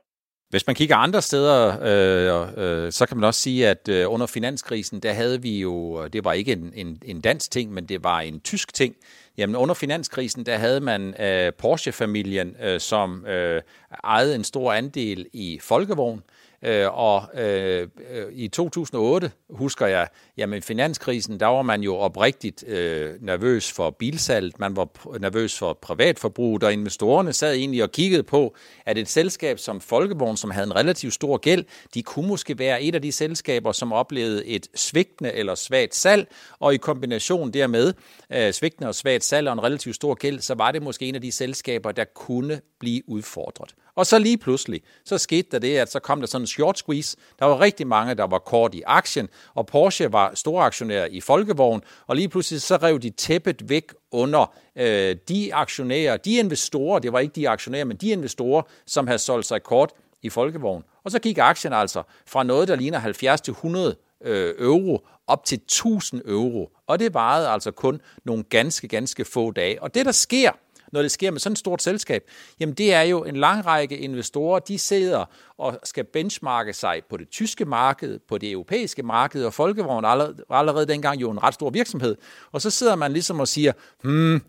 Hvis 0.50 0.66
man 0.66 0.76
kigger 0.76 0.96
andre 0.96 1.22
steder, 1.22 1.78
øh, 1.82 2.84
øh, 2.84 2.92
så 2.92 3.06
kan 3.06 3.16
man 3.16 3.24
også 3.24 3.40
sige, 3.40 3.68
at 3.68 3.88
øh, 3.88 4.12
under 4.12 4.26
finanskrisen, 4.26 5.00
der 5.00 5.12
havde 5.12 5.42
vi 5.42 5.60
jo, 5.60 6.06
det 6.06 6.24
var 6.24 6.32
ikke 6.32 6.52
en, 6.52 6.72
en, 6.74 7.02
en 7.04 7.20
dansk 7.20 7.50
ting, 7.50 7.72
men 7.72 7.86
det 7.86 8.04
var 8.04 8.20
en 8.20 8.40
tysk 8.40 8.74
ting. 8.74 8.94
Jamen 9.36 9.56
under 9.56 9.74
finanskrisen, 9.74 10.46
der 10.46 10.56
havde 10.56 10.80
man 10.80 11.20
øh, 11.20 11.52
Porsche-familien, 11.52 12.56
øh, 12.62 12.80
som 12.80 13.26
øh, 13.26 13.62
ejede 14.04 14.34
en 14.34 14.44
stor 14.44 14.72
andel 14.72 15.26
i 15.32 15.58
Folkevogn. 15.62 16.18
Øh, 16.18 16.45
Øh, 16.62 16.98
og 16.98 17.40
øh, 17.40 17.88
i 18.32 18.48
2008, 18.48 19.32
husker 19.50 19.86
jeg, 19.86 20.08
jamen 20.36 20.62
finanskrisen, 20.62 21.40
der 21.40 21.46
var 21.46 21.62
man 21.62 21.82
jo 21.82 21.96
oprigtigt 21.96 22.64
øh, 22.68 23.14
nervøs 23.20 23.72
for 23.72 23.90
bilsalget, 23.90 24.58
man 24.58 24.76
var 24.76 25.18
nervøs 25.18 25.58
for 25.58 25.72
privatforbrug, 25.72 26.62
og 26.62 26.72
investorerne 26.72 27.32
sad 27.32 27.54
egentlig 27.54 27.82
og 27.82 27.92
kiggede 27.92 28.22
på, 28.22 28.54
at 28.86 28.98
et 28.98 29.08
selskab 29.08 29.58
som 29.58 29.80
Folkevogn, 29.80 30.36
som 30.36 30.50
havde 30.50 30.66
en 30.66 30.76
relativt 30.76 31.14
stor 31.14 31.36
gæld, 31.36 31.64
de 31.94 32.02
kunne 32.02 32.28
måske 32.28 32.58
være 32.58 32.82
et 32.82 32.94
af 32.94 33.02
de 33.02 33.12
selskaber, 33.12 33.72
som 33.72 33.92
oplevede 33.92 34.46
et 34.46 34.68
svigtende 34.74 35.32
eller 35.32 35.54
svagt 35.54 35.94
salg, 35.94 36.28
og 36.58 36.74
i 36.74 36.76
kombination 36.76 37.50
dermed 37.50 37.94
øh, 38.32 38.52
svigtende 38.52 38.88
og 38.88 38.94
svagt 38.94 39.24
salg 39.24 39.48
og 39.48 39.52
en 39.52 39.62
relativt 39.62 39.96
stor 39.96 40.14
gæld, 40.14 40.40
så 40.40 40.54
var 40.54 40.72
det 40.72 40.82
måske 40.82 41.06
en 41.06 41.14
af 41.14 41.20
de 41.20 41.32
selskaber, 41.32 41.92
der 41.92 42.04
kunne 42.04 42.60
blive 42.80 43.02
udfordret. 43.08 43.74
Og 43.96 44.06
så 44.06 44.18
lige 44.18 44.38
pludselig, 44.38 44.82
så 45.04 45.18
skete 45.18 45.48
der 45.52 45.58
det, 45.58 45.76
at 45.76 45.92
så 45.92 46.00
kom 46.00 46.20
der 46.20 46.26
sådan 46.26 46.42
en 46.42 46.46
short 46.46 46.78
squeeze. 46.78 47.16
Der 47.38 47.46
var 47.46 47.60
rigtig 47.60 47.86
mange, 47.86 48.14
der 48.14 48.26
var 48.26 48.38
kort 48.38 48.74
i 48.74 48.82
aktien, 48.86 49.28
og 49.54 49.66
Porsche 49.66 50.12
var 50.12 50.32
storaktionær 50.34 51.04
i 51.04 51.20
Folkevogn, 51.20 51.82
og 52.06 52.16
lige 52.16 52.28
pludselig 52.28 52.62
så 52.62 52.76
rev 52.76 52.98
de 52.98 53.10
tæppet 53.10 53.68
væk 53.68 53.92
under 54.10 54.54
øh, 54.76 55.16
de 55.28 55.54
aktionærer, 55.54 56.16
de 56.16 56.36
investorer, 56.36 56.98
det 56.98 57.12
var 57.12 57.18
ikke 57.18 57.32
de 57.32 57.48
aktionærer, 57.48 57.84
men 57.84 57.96
de 57.96 58.08
investorer, 58.08 58.62
som 58.86 59.06
havde 59.06 59.18
solgt 59.18 59.46
sig 59.46 59.62
kort 59.62 59.92
i 60.22 60.28
Folkevogn. 60.28 60.84
Og 61.04 61.10
så 61.10 61.18
gik 61.18 61.38
aktien 61.38 61.72
altså 61.72 62.02
fra 62.26 62.42
noget, 62.42 62.68
der 62.68 62.76
ligner 62.76 62.98
70 62.98 63.40
til 63.40 63.50
100 63.50 63.96
øh, 64.24 64.54
euro 64.58 65.06
op 65.26 65.44
til 65.44 65.56
1000 65.56 66.22
euro. 66.26 66.70
Og 66.86 66.98
det 66.98 67.14
varede 67.14 67.48
altså 67.48 67.70
kun 67.70 68.00
nogle 68.24 68.44
ganske, 68.44 68.88
ganske 68.88 69.24
få 69.24 69.50
dage. 69.50 69.82
Og 69.82 69.94
det, 69.94 70.06
der 70.06 70.12
sker, 70.12 70.50
når 70.92 71.02
det 71.02 71.10
sker 71.10 71.30
med 71.30 71.40
sådan 71.40 71.52
et 71.52 71.58
stort 71.58 71.82
selskab, 71.82 72.30
jamen 72.60 72.74
det 72.74 72.94
er 72.94 73.02
jo 73.02 73.24
en 73.24 73.36
lang 73.36 73.66
række 73.66 73.98
investorer, 73.98 74.58
de 74.58 74.78
sidder 74.78 75.24
og 75.58 75.78
skal 75.84 76.04
benchmarke 76.04 76.72
sig 76.72 77.02
på 77.10 77.16
det 77.16 77.28
tyske 77.28 77.64
marked, 77.64 78.18
på 78.28 78.38
det 78.38 78.50
europæiske 78.50 79.02
marked, 79.02 79.44
og 79.44 79.54
Folkevogn 79.54 80.04
allerede, 80.04 80.44
allerede 80.50 80.86
dengang 80.86 81.20
jo 81.20 81.30
en 81.30 81.42
ret 81.42 81.54
stor 81.54 81.70
virksomhed. 81.70 82.16
Og 82.52 82.62
så 82.62 82.70
sidder 82.70 82.96
man 82.96 83.12
ligesom 83.12 83.40
og 83.40 83.48
siger, 83.48 83.72
hmm, 84.02 84.42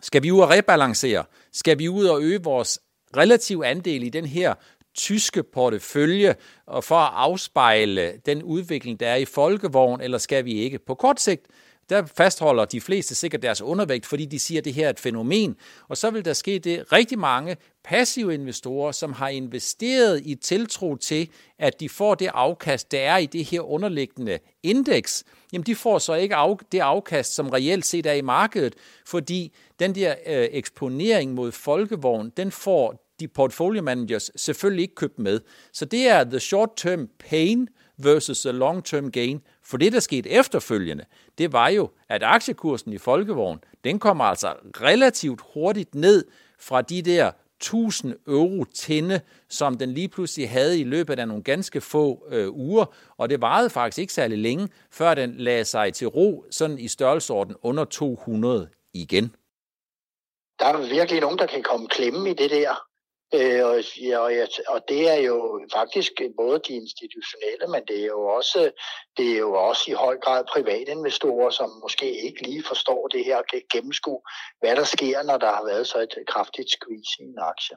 skal 0.00 0.22
vi 0.22 0.30
ud 0.30 0.40
og 0.40 0.50
rebalancere? 0.50 1.24
Skal 1.52 1.78
vi 1.78 1.88
ud 1.88 2.04
og 2.04 2.22
øge 2.22 2.42
vores 2.42 2.80
relativ 3.16 3.62
andel 3.64 4.02
i 4.02 4.08
den 4.08 4.26
her 4.26 4.54
tyske 4.94 5.42
portefølje 5.42 6.34
og 6.66 6.84
for 6.84 6.96
at 6.96 7.12
afspejle 7.14 8.12
den 8.26 8.42
udvikling, 8.42 9.00
der 9.00 9.08
er 9.08 9.16
i 9.16 9.24
folkevogn, 9.24 10.00
eller 10.00 10.18
skal 10.18 10.44
vi 10.44 10.52
ikke? 10.52 10.78
På 10.78 10.94
kort 10.94 11.20
sigt, 11.20 11.46
der 11.90 12.06
fastholder 12.16 12.64
de 12.64 12.80
fleste 12.80 13.14
sikkert 13.14 13.42
deres 13.42 13.62
undervægt, 13.62 14.06
fordi 14.06 14.24
de 14.24 14.38
siger, 14.38 14.60
at 14.60 14.64
det 14.64 14.74
her 14.74 14.86
er 14.86 14.90
et 14.90 15.00
fænomen. 15.00 15.56
Og 15.88 15.96
så 15.96 16.10
vil 16.10 16.24
der 16.24 16.32
ske 16.32 16.58
det 16.58 16.92
rigtig 16.92 17.18
mange 17.18 17.56
passive 17.84 18.34
investorer, 18.34 18.92
som 18.92 19.12
har 19.12 19.28
investeret 19.28 20.22
i 20.24 20.34
tiltro 20.34 20.96
til, 20.96 21.28
at 21.58 21.80
de 21.80 21.88
får 21.88 22.14
det 22.14 22.30
afkast, 22.34 22.92
der 22.92 23.00
er 23.00 23.16
i 23.16 23.26
det 23.26 23.44
her 23.44 23.60
underliggende 23.60 24.38
indeks, 24.62 25.24
jamen 25.52 25.66
de 25.66 25.74
får 25.74 25.98
så 25.98 26.14
ikke 26.14 26.36
af, 26.36 26.56
det 26.72 26.80
afkast, 26.80 27.34
som 27.34 27.48
reelt 27.48 27.86
set 27.86 28.06
er 28.06 28.12
i 28.12 28.20
markedet, 28.20 28.74
fordi 29.06 29.52
den 29.78 29.94
der 29.94 30.14
øh, 30.26 30.48
eksponering 30.50 31.34
mod 31.34 31.52
folkevogn, 31.52 32.32
den 32.36 32.50
får 32.50 33.06
de 33.20 33.28
portfolio 33.28 33.82
managers 33.82 34.30
selvfølgelig 34.36 34.82
ikke 34.82 34.94
købt 34.94 35.18
med. 35.18 35.40
Så 35.72 35.84
det 35.84 36.08
er 36.08 36.24
the 36.24 36.40
short-term 36.40 37.08
pain 37.18 37.68
versus 37.98 38.40
the 38.40 38.52
long-term 38.52 39.10
gain. 39.10 39.40
For 39.68 39.76
det, 39.76 39.92
der 39.92 40.00
skete 40.00 40.30
efterfølgende, 40.30 41.04
det 41.38 41.52
var 41.52 41.68
jo, 41.68 41.90
at 42.08 42.22
aktiekursen 42.22 42.92
i 42.92 42.98
Folkevogn, 42.98 43.64
den 43.84 43.98
kommer 43.98 44.24
altså 44.24 44.54
relativt 44.80 45.40
hurtigt 45.54 45.94
ned 45.94 46.24
fra 46.58 46.82
de 46.82 47.02
der 47.02 47.32
1000 47.60 48.14
euro 48.26 48.64
tinde, 48.64 49.20
som 49.48 49.78
den 49.78 49.92
lige 49.92 50.08
pludselig 50.08 50.50
havde 50.50 50.80
i 50.80 50.84
løbet 50.84 51.18
af 51.18 51.28
nogle 51.28 51.42
ganske 51.42 51.80
få 51.80 52.26
øh, 52.28 52.52
uger, 52.52 52.84
og 53.16 53.30
det 53.30 53.40
varede 53.40 53.70
faktisk 53.70 53.98
ikke 53.98 54.12
særlig 54.12 54.38
længe, 54.38 54.68
før 54.90 55.14
den 55.14 55.34
lagde 55.34 55.64
sig 55.64 55.94
til 55.94 56.06
ro, 56.06 56.44
sådan 56.50 56.78
i 56.78 56.88
størrelsesorden 56.88 57.56
under 57.62 57.84
200 57.84 58.68
igen. 58.94 59.36
Der 60.58 60.66
er 60.66 60.88
virkelig 60.88 61.20
nogen, 61.20 61.38
der 61.38 61.46
kan 61.46 61.62
komme 61.62 61.88
klemme 61.88 62.30
i 62.30 62.34
det 62.34 62.50
der. 62.50 62.86
Øh, 63.34 63.66
og, 63.66 63.82
ja, 64.00 64.18
og, 64.18 64.36
jeg, 64.36 64.48
og 64.68 64.80
det 64.88 65.08
er 65.08 65.20
jo 65.20 65.66
faktisk 65.72 66.12
både 66.36 66.58
de 66.68 66.74
institutionelle, 66.74 67.66
men 67.68 67.82
det 67.88 68.00
er 68.00 68.06
jo 68.06 68.26
også, 68.26 68.70
det 69.16 69.32
er 69.32 69.38
jo 69.38 69.54
også 69.54 69.82
i 69.90 69.94
høj 69.94 70.18
grad 70.18 70.44
private 70.52 70.90
investorer, 70.90 71.50
som 71.50 71.70
måske 71.82 72.22
ikke 72.26 72.42
lige 72.42 72.62
forstår 72.62 73.08
det 73.08 73.24
her 73.24 73.42
kan 73.42 73.62
gennemskue, 73.72 74.20
hvad 74.60 74.76
der 74.76 74.84
sker, 74.84 75.22
når 75.22 75.38
der 75.38 75.52
har 75.52 75.64
været 75.64 75.86
så 75.86 75.98
et 75.98 76.14
kraftigt 76.28 76.70
squeeze 76.70 77.16
i 77.20 77.22
en 77.22 77.38
aktie. 77.38 77.76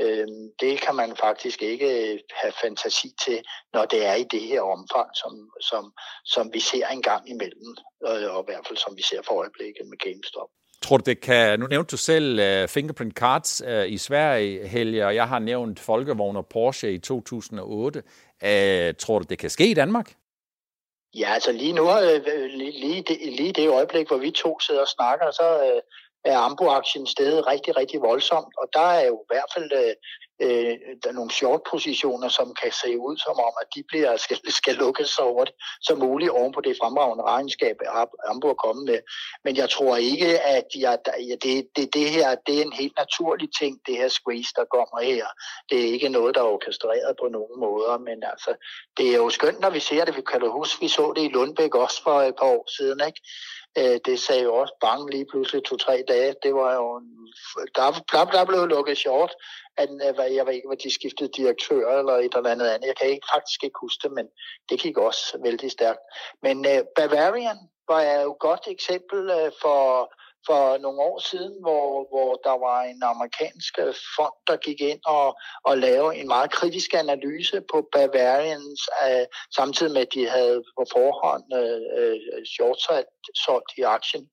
Øh, 0.00 0.28
det 0.60 0.80
kan 0.80 0.94
man 0.94 1.16
faktisk 1.16 1.62
ikke 1.62 2.12
øh, 2.12 2.18
have 2.30 2.52
fantasi 2.62 3.08
til, 3.24 3.42
når 3.72 3.84
det 3.84 4.06
er 4.06 4.14
i 4.14 4.24
det 4.24 4.40
her 4.40 4.60
omfang, 4.60 5.10
som, 5.22 5.50
som, 5.60 5.92
som 6.24 6.52
vi 6.52 6.60
ser 6.60 6.86
en 6.86 7.02
gang 7.02 7.30
imellem, 7.30 7.76
og 8.00 8.40
i 8.42 8.46
hvert 8.46 8.66
fald 8.66 8.78
som 8.78 8.96
vi 8.96 9.02
ser 9.02 9.22
for 9.22 9.34
øjeblikket 9.34 9.86
med 9.86 9.98
GameStop. 9.98 10.50
Tror 10.82 10.96
du, 10.96 11.02
det 11.06 11.20
kan... 11.20 11.60
Nu 11.60 11.66
nævnte 11.66 11.90
du 11.90 11.96
selv 11.96 12.40
uh, 12.40 12.68
Fingerprint 12.68 13.14
Cards 13.14 13.62
uh, 13.62 13.92
i 13.92 13.98
Sverige, 13.98 14.68
Helge, 14.68 15.06
og 15.06 15.14
jeg 15.14 15.28
har 15.28 15.38
nævnt 15.38 15.80
Folkevogn 15.80 16.36
og 16.36 16.46
Porsche 16.46 16.92
i 16.92 16.98
2008. 16.98 18.02
Uh, 18.42 18.48
øh, 18.48 18.94
tror 18.98 19.18
du, 19.18 19.24
det 19.28 19.38
kan 19.38 19.50
ske 19.50 19.66
i 19.70 19.74
Danmark? 19.74 20.14
Ja, 21.14 21.30
altså 21.34 21.52
lige 21.52 21.72
nu, 21.72 21.82
uh, 21.82 21.98
lige, 22.48 22.80
lige, 22.80 23.02
det, 23.02 23.18
lige 23.20 23.52
det 23.52 23.68
øjeblik, 23.68 24.08
hvor 24.08 24.16
vi 24.16 24.30
to 24.30 24.60
sidder 24.60 24.80
og 24.80 24.88
snakker, 24.88 25.30
så 25.30 25.72
uh, 25.74 25.80
er 26.32 26.38
Ambo-aktien 26.38 27.06
stedet 27.06 27.46
rigtig, 27.46 27.76
rigtig 27.76 28.00
voldsomt, 28.00 28.54
og 28.58 28.68
der 28.72 28.88
er 28.98 29.06
jo 29.06 29.14
i 29.14 29.26
hvert 29.28 29.50
fald 29.54 29.72
uh, 29.72 29.94
øh, 30.42 30.74
der 31.02 31.08
er 31.08 31.12
nogle 31.12 31.30
short-positioner, 31.30 32.28
som 32.28 32.54
kan 32.62 32.72
se 32.72 32.98
ud 32.98 33.16
som 33.16 33.36
om, 33.48 33.54
at 33.62 33.68
de 33.74 33.82
bliver, 33.88 34.16
skal, 34.24 34.38
skal 34.52 34.74
lukkes 34.74 35.08
så 35.08 35.22
hurtigt 35.32 35.56
som 35.82 35.98
muligt 35.98 36.30
oven 36.30 36.52
på 36.52 36.60
det 36.60 36.76
fremragende 36.80 37.24
regnskab, 37.24 37.76
Hamburg 38.28 38.50
er 38.50 38.64
kommet 38.66 38.84
med. 38.84 38.98
Men 39.44 39.56
jeg 39.56 39.70
tror 39.70 39.96
ikke, 39.96 40.40
at 40.40 40.68
jeg, 40.78 40.98
ja, 41.28 41.34
det, 41.42 41.68
det, 41.76 41.94
det 41.94 42.10
her 42.10 42.34
det 42.46 42.58
er 42.58 42.62
en 42.62 42.72
helt 42.72 42.96
naturlig 42.96 43.48
ting, 43.60 43.80
det 43.86 43.96
her 43.96 44.08
squeeze, 44.08 44.52
der 44.56 44.64
kommer 44.64 45.00
her. 45.12 45.26
Det 45.70 45.78
er 45.80 45.92
ikke 45.92 46.08
noget, 46.08 46.34
der 46.34 46.40
er 46.40 46.52
orkestreret 46.56 47.16
på 47.20 47.28
nogen 47.28 47.60
måder, 47.60 47.98
men 47.98 48.18
altså, 48.32 48.52
det 48.96 49.06
er 49.12 49.16
jo 49.16 49.30
skønt, 49.30 49.60
når 49.60 49.70
vi 49.70 49.80
ser 49.80 50.04
det. 50.04 50.16
Vi 50.16 50.22
kan 50.30 50.40
du 50.40 50.50
huske, 50.50 50.80
vi 50.80 50.88
så 50.88 51.12
det 51.16 51.22
i 51.22 51.28
Lundbæk 51.28 51.74
også 51.74 52.02
for 52.02 52.22
et 52.22 52.34
par 52.40 52.46
år 52.46 52.64
siden, 52.76 53.00
ikke? 53.06 53.20
Øh, 53.78 54.00
det 54.06 54.20
sagde 54.20 54.42
jo 54.42 54.54
også 54.54 54.74
bange 54.80 55.10
lige 55.10 55.26
pludselig 55.30 55.64
to-tre 55.64 56.04
dage. 56.08 56.34
Det 56.42 56.54
var 56.54 56.74
jo 56.74 56.96
en, 56.96 57.16
der, 57.76 58.04
der, 58.12 58.24
der 58.24 58.44
blev 58.44 58.66
lukket 58.66 58.98
short 58.98 59.32
at, 59.76 59.88
hvad, 60.14 60.30
jeg 60.30 60.46
ved 60.46 60.52
ikke, 60.52 60.68
hvad 60.68 60.76
de 60.76 60.94
skiftede 60.94 61.30
direktør 61.36 61.98
eller 61.98 62.12
et 62.12 62.34
eller 62.36 62.50
andet 62.50 62.68
andet. 62.68 62.86
Jeg 62.86 62.96
kan 62.96 63.08
ikke, 63.08 63.26
faktisk 63.34 63.64
ikke 63.64 63.78
huske 63.80 64.00
det, 64.02 64.12
men 64.12 64.26
det 64.68 64.80
gik 64.80 64.98
også 64.98 65.38
vældig 65.44 65.70
stærkt. 65.70 66.00
Men 66.42 66.56
uh, 66.58 66.82
Bavarian 66.96 67.58
var 67.88 68.02
jo 68.02 68.32
et 68.32 68.38
godt 68.38 68.64
eksempel 68.66 69.20
uh, 69.30 69.50
for, 69.62 70.12
for 70.46 70.78
nogle 70.78 71.00
år 71.00 71.18
siden, 71.30 71.54
hvor, 71.64 71.86
hvor 72.12 72.30
der 72.46 72.56
var 72.66 72.80
en 72.82 73.02
amerikansk 73.02 73.78
øh, 73.78 73.94
fond, 74.16 74.36
der 74.46 74.56
gik 74.56 74.80
ind 74.80 75.00
og, 75.06 75.28
og 75.64 75.78
lavede 75.78 76.16
en 76.16 76.28
meget 76.34 76.50
kritisk 76.50 76.94
analyse 76.94 77.58
på 77.72 77.88
Bavarians, 77.92 78.80
uh, 79.04 79.24
samtidig 79.58 79.92
med, 79.92 80.02
at 80.06 80.14
de 80.14 80.28
havde 80.28 80.62
på 80.78 80.82
forhånd 80.96 81.46
øh, 81.60 81.80
uh, 81.98 82.42
short 82.54 82.78
solgt 83.44 83.70
i 83.78 83.82
aktien. 83.82 84.26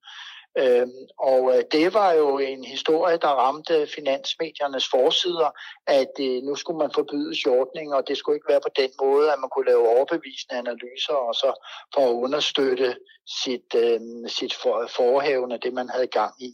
Øhm, 0.58 0.92
og 1.20 1.58
øh, 1.58 1.64
det 1.72 1.94
var 1.94 2.12
jo 2.12 2.38
en 2.38 2.64
historie, 2.64 3.18
der 3.18 3.28
ramte 3.28 3.88
finansmediernes 3.96 4.88
forsider, 4.88 5.50
at 5.88 6.14
øh, 6.20 6.44
nu 6.44 6.56
skulle 6.56 6.78
man 6.78 6.92
forbyde 6.94 7.36
shortning, 7.36 7.94
og 7.94 8.08
det 8.08 8.18
skulle 8.18 8.36
ikke 8.36 8.50
være 8.50 8.62
på 8.62 8.74
den 8.76 8.90
måde, 9.02 9.34
at 9.34 9.40
man 9.40 9.50
kunne 9.50 9.66
lave 9.66 9.88
overbevisende 9.88 10.58
analyser, 10.58 11.14
og 11.14 11.36
så 11.36 11.68
for 11.94 12.02
at 12.10 12.14
understøtte 12.14 12.98
sit, 13.44 13.76
øh, 13.76 14.00
sit 14.28 14.54
for, 14.54 14.88
forhævende, 14.96 15.58
det 15.58 15.74
man 15.74 15.90
havde 15.90 16.08
gang 16.08 16.34
i. 16.40 16.52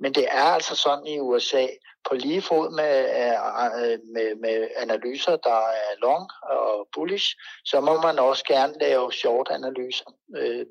Men 0.00 0.14
det 0.14 0.26
er 0.30 0.42
altså 0.56 0.74
sådan 0.76 1.06
i 1.06 1.20
USA, 1.20 1.66
på 2.08 2.14
lige 2.14 2.42
fod 2.42 2.70
med, 2.70 2.94
øh, 3.20 3.98
med, 4.14 4.34
med 4.40 4.68
analyser, 4.76 5.36
der 5.36 5.60
er 5.88 5.92
long 5.98 6.30
og 6.42 6.88
bullish, 6.94 7.36
så 7.64 7.80
må 7.80 8.00
man 8.00 8.18
også 8.18 8.44
gerne 8.44 8.74
lave 8.80 9.12
short-analyser. 9.12 10.04
Øh, 10.36 10.66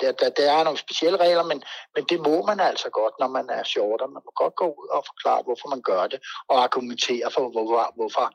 der, 0.00 0.12
der, 0.12 0.30
der 0.30 0.52
er 0.52 0.64
nogle 0.64 0.78
specielle 0.78 1.18
regler, 1.18 1.44
men, 1.44 1.62
men 1.94 2.04
det 2.10 2.20
må 2.20 2.46
man 2.46 2.60
altså 2.60 2.90
godt, 2.90 3.14
når 3.20 3.28
man 3.28 3.50
er 3.50 3.62
shorter. 3.62 4.06
Man 4.06 4.22
må 4.24 4.32
godt 4.36 4.54
gå 4.56 4.66
ud 4.66 4.88
og 4.90 5.04
forklare, 5.06 5.42
hvorfor 5.42 5.68
man 5.68 5.82
gør 5.82 6.06
det, 6.06 6.20
og 6.48 6.62
argumentere 6.62 7.30
for, 7.30 7.48
hvorfor, 7.48 7.92
hvorfor 7.96 8.26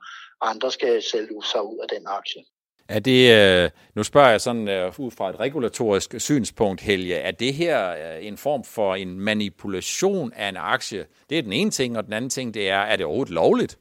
andre 0.41 0.71
skal 0.71 1.03
sælge 1.11 1.43
sig 1.43 1.63
ud 1.63 1.77
af 1.77 1.87
den 1.87 2.07
aktie. 2.07 2.43
Er 2.89 2.99
det, 2.99 3.31
øh, 3.33 3.69
nu 3.95 4.03
spørger 4.03 4.29
jeg 4.29 4.41
sådan 4.41 4.85
uh, 4.85 4.99
ud 4.99 5.11
fra 5.11 5.29
et 5.29 5.39
regulatorisk 5.39 6.15
synspunkt, 6.17 6.81
Helge, 6.81 7.15
er 7.15 7.31
det 7.31 7.53
her 7.53 7.91
uh, 7.91 8.25
en 8.25 8.37
form 8.37 8.63
for 8.63 8.95
en 8.95 9.19
manipulation 9.19 10.33
af 10.33 10.49
en 10.49 10.57
aktie? 10.57 11.05
Det 11.29 11.37
er 11.37 11.41
den 11.41 11.53
ene 11.53 11.71
ting, 11.71 11.97
og 11.97 12.05
den 12.05 12.13
anden 12.13 12.29
ting, 12.29 12.53
det 12.53 12.69
er, 12.69 12.79
er 12.79 12.95
det 12.95 13.05
overhovedet 13.05 13.33
lovligt? 13.33 13.77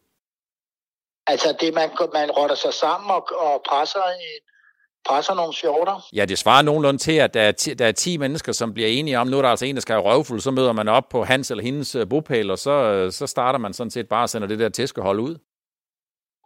Altså 1.27 1.57
det, 1.61 1.75
man, 1.75 1.91
man 2.13 2.31
rotter 2.31 2.57
sig 2.57 2.75
sammen 2.75 3.11
og, 3.11 3.29
og 3.39 3.63
presser, 3.69 4.01
presser 5.09 5.35
nogle 5.35 5.55
shorter. 5.55 6.09
Ja, 6.13 6.25
det 6.25 6.39
svarer 6.39 6.63
nogenlunde 6.63 6.99
til, 6.99 7.13
at 7.13 7.35
der 7.35 7.43
er, 7.43 7.53
ti, 7.53 7.75
der 7.75 7.87
er 7.87 7.93
10 7.93 8.17
mennesker, 8.17 8.53
som 8.53 8.75
bliver 8.75 8.89
enige 8.89 9.19
om, 9.19 9.27
nu 9.27 9.39
er 9.39 9.43
der 9.43 9.49
altså 9.49 9.65
en, 9.65 9.75
der 9.75 9.81
skal 9.81 9.93
have 9.93 10.05
røvfuld, 10.05 10.41
så 10.41 10.51
møder 10.51 10.73
man 10.73 10.89
op 10.89 11.09
på 11.09 11.25
hans 11.25 11.51
eller 11.51 11.65
hendes 11.65 11.97
bopæl, 12.11 12.51
og 12.51 12.59
så, 12.59 13.09
så 13.11 13.27
starter 13.27 13.59
man 13.59 13.73
sådan 13.73 13.91
set 13.91 14.09
bare 14.09 14.23
og 14.23 14.31
sender 14.31 14.49
det 14.49 14.59
der 14.59 14.69
tæskehold 14.69 15.21
ud. 15.21 15.37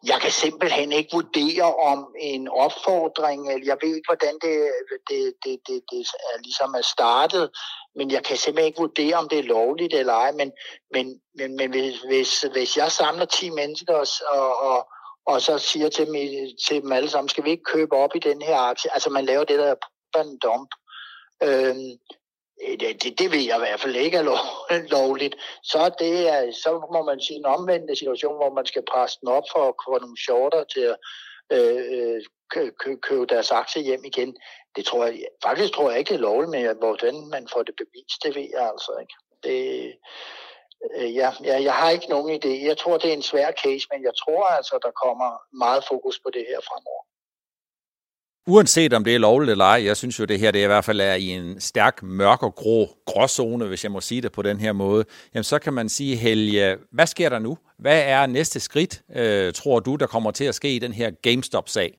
Jeg 0.06 0.20
kan 0.20 0.30
simpelthen 0.30 0.92
ikke 0.92 1.10
vurdere 1.12 1.74
om 1.74 2.14
en 2.20 2.48
opfordring, 2.48 3.52
eller 3.52 3.66
jeg 3.66 3.78
ved 3.82 3.94
ikke, 3.96 4.08
hvordan 4.08 4.34
det, 4.42 4.72
det, 5.08 5.32
det, 5.44 5.60
det, 5.66 5.82
det 5.90 6.00
er, 6.00 6.42
ligesom 6.42 6.74
er 6.74 6.82
startet, 6.82 7.50
men 7.96 8.10
jeg 8.10 8.24
kan 8.24 8.36
simpelthen 8.36 8.66
ikke 8.66 8.80
vurdere, 8.80 9.14
om 9.14 9.28
det 9.28 9.38
er 9.38 9.42
lovligt 9.42 9.94
eller 9.94 10.12
ej. 10.12 10.32
Men, 10.32 10.52
men, 10.94 11.20
men, 11.38 11.56
men 11.56 11.70
hvis, 11.70 12.00
hvis, 12.00 12.40
hvis 12.52 12.76
jeg 12.76 12.92
samler 12.92 13.24
10 13.24 13.50
mennesker 13.50 13.94
og, 14.30 14.56
og, 14.70 14.88
og 15.26 15.42
så 15.42 15.58
siger 15.58 15.88
til 15.88 16.06
dem, 16.06 16.14
til 16.66 16.82
dem 16.82 16.92
alle 16.92 17.10
sammen, 17.10 17.28
skal 17.28 17.44
vi 17.44 17.50
ikke 17.50 17.72
købe 17.74 17.96
op 17.96 18.10
i 18.14 18.18
den 18.18 18.42
her 18.42 18.58
aktie? 18.58 18.94
Altså 18.94 19.10
man 19.10 19.24
laver 19.24 19.44
det 19.44 19.58
der 19.58 19.74
dump. 20.42 20.68
Øhm, 21.42 21.98
Øh, 22.64 22.80
det, 22.80 23.02
det, 23.02 23.18
det 23.18 23.32
ved 23.32 23.44
jeg 23.48 23.56
i 23.56 23.64
hvert 23.64 23.80
fald 23.80 23.96
ikke 23.96 24.16
er 24.16 24.22
lov, 24.22 24.42
lovligt, 24.96 25.34
så, 25.62 25.90
det 25.98 26.28
er, 26.28 26.52
så 26.52 26.70
må 26.92 27.02
man 27.02 27.20
sige 27.20 27.38
en 27.38 27.46
omvendt 27.56 27.98
situation, 27.98 28.36
hvor 28.36 28.52
man 28.54 28.66
skal 28.66 28.84
presse 28.92 29.18
den 29.20 29.28
op 29.28 29.44
for 29.52 29.68
at 29.68 29.74
få 29.84 29.98
nogle 29.98 30.22
shorter 30.24 30.64
til 30.64 30.80
at 30.80 30.96
øh, 31.50 31.84
øh 31.98 32.22
kø, 32.52 32.70
købe 33.08 33.26
deres 33.26 33.50
aktie 33.50 33.82
hjem 33.82 34.04
igen. 34.04 34.36
Det 34.76 34.84
tror 34.84 35.04
jeg, 35.04 35.26
faktisk 35.42 35.72
tror 35.72 35.90
jeg 35.90 35.98
ikke, 35.98 36.08
det 36.08 36.14
er 36.14 36.28
lovligt, 36.28 36.50
men 36.50 36.76
hvordan 36.76 37.16
man 37.34 37.48
får 37.52 37.62
det 37.62 37.74
bevist, 37.76 38.18
det 38.24 38.34
ved 38.34 38.48
jeg 38.56 38.68
altså 38.72 38.92
ikke. 39.02 39.14
Det, 39.44 39.58
øh, 40.96 41.14
ja, 41.14 41.28
ja, 41.44 41.62
jeg 41.62 41.74
har 41.74 41.90
ikke 41.90 42.10
nogen 42.14 42.30
idé. 42.38 42.52
Jeg 42.70 42.78
tror, 42.78 42.98
det 42.98 43.10
er 43.10 43.14
en 43.14 43.30
svær 43.30 43.50
case, 43.62 43.86
men 43.92 44.02
jeg 44.08 44.14
tror 44.22 44.44
altså, 44.44 44.78
der 44.82 44.90
kommer 45.04 45.30
meget 45.64 45.84
fokus 45.90 46.20
på 46.24 46.30
det 46.30 46.44
her 46.50 46.60
fremover. 46.68 47.04
Uanset 48.46 48.92
om 48.92 49.04
det 49.04 49.14
er 49.14 49.18
lovligt 49.18 49.50
eller 49.50 49.64
ej, 49.64 49.84
jeg 49.84 49.96
synes 49.96 50.18
jo, 50.18 50.24
det 50.24 50.38
her 50.38 50.50
det 50.50 50.60
er 50.60 50.64
i 50.64 50.66
hvert 50.66 50.84
fald 50.84 51.00
er 51.00 51.14
i 51.14 51.28
en 51.28 51.60
stærk 51.60 52.02
mørk 52.02 52.42
og 52.42 52.54
grå 52.54 52.88
gråzone, 53.06 53.66
hvis 53.66 53.84
jeg 53.84 53.92
må 53.92 54.00
sige 54.00 54.20
det 54.20 54.32
på 54.32 54.42
den 54.42 54.60
her 54.60 54.72
måde, 54.72 55.04
jamen 55.34 55.44
så 55.44 55.58
kan 55.58 55.72
man 55.72 55.88
sige, 55.88 56.16
Helge, 56.16 56.76
hvad 56.92 57.06
sker 57.06 57.28
der 57.28 57.38
nu? 57.38 57.58
Hvad 57.78 58.02
er 58.06 58.26
næste 58.26 58.60
skridt, 58.60 59.02
øh, 59.16 59.52
tror 59.52 59.80
du, 59.80 59.96
der 59.96 60.06
kommer 60.06 60.30
til 60.30 60.44
at 60.44 60.54
ske 60.54 60.74
i 60.74 60.78
den 60.78 60.92
her 60.92 61.10
GameStop-sag? 61.22 61.98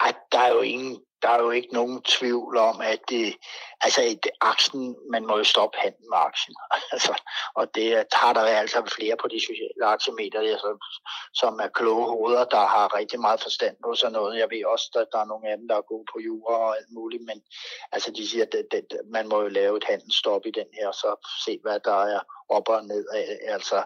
Ej, 0.00 0.12
der 0.32 0.38
er 0.38 0.48
jo 0.48 0.60
ingen 0.60 0.98
der 1.22 1.28
er 1.28 1.42
jo 1.42 1.50
ikke 1.50 1.72
nogen 1.72 2.02
tvivl 2.02 2.56
om, 2.56 2.80
at 2.80 3.00
det, 3.08 3.36
altså, 3.80 4.00
at 4.02 4.30
aktien, 4.40 4.96
man 5.10 5.26
må 5.26 5.36
jo 5.36 5.44
stoppe 5.44 5.78
handlen 5.78 6.08
med 6.10 6.18
aktien. 6.18 6.56
altså, 6.92 7.22
og 7.54 7.74
det 7.74 8.04
har 8.12 8.32
der 8.32 8.40
altså 8.40 8.92
flere 8.96 9.16
på 9.22 9.28
de 9.28 9.40
sociale 9.40 9.84
aktiemeter, 9.84 10.40
altså, 10.40 10.70
som 11.34 11.60
er 11.60 11.68
kloge 11.68 12.06
hoveder, 12.06 12.44
der 12.44 12.66
har 12.66 12.94
rigtig 12.94 13.20
meget 13.20 13.42
forstand 13.42 13.76
på 13.84 13.94
sådan 13.94 14.12
noget. 14.12 14.38
Jeg 14.38 14.50
ved 14.50 14.64
også, 14.64 14.86
at 14.94 15.06
der 15.12 15.18
er 15.18 15.24
nogle 15.24 15.48
af 15.50 15.56
dem, 15.56 15.68
der 15.68 15.76
er 15.76 15.90
gode 15.92 16.06
på 16.12 16.18
jura 16.20 16.54
og 16.54 16.76
alt 16.76 16.90
muligt, 16.90 17.22
men 17.24 17.42
altså, 17.92 18.10
de 18.10 18.28
siger, 18.28 18.44
at 18.44 18.52
det, 18.52 18.66
det, 18.70 19.00
man 19.04 19.28
må 19.28 19.42
jo 19.42 19.48
lave 19.48 19.76
et 19.76 19.84
handelsstop 19.84 20.46
i 20.46 20.50
den 20.50 20.68
her, 20.78 20.88
og 20.88 20.94
så 20.94 21.10
se, 21.44 21.58
hvad 21.62 21.80
der 21.80 22.00
er 22.14 22.20
op 22.48 22.68
og 22.68 22.84
ned. 22.84 23.06
Altså, 23.48 23.84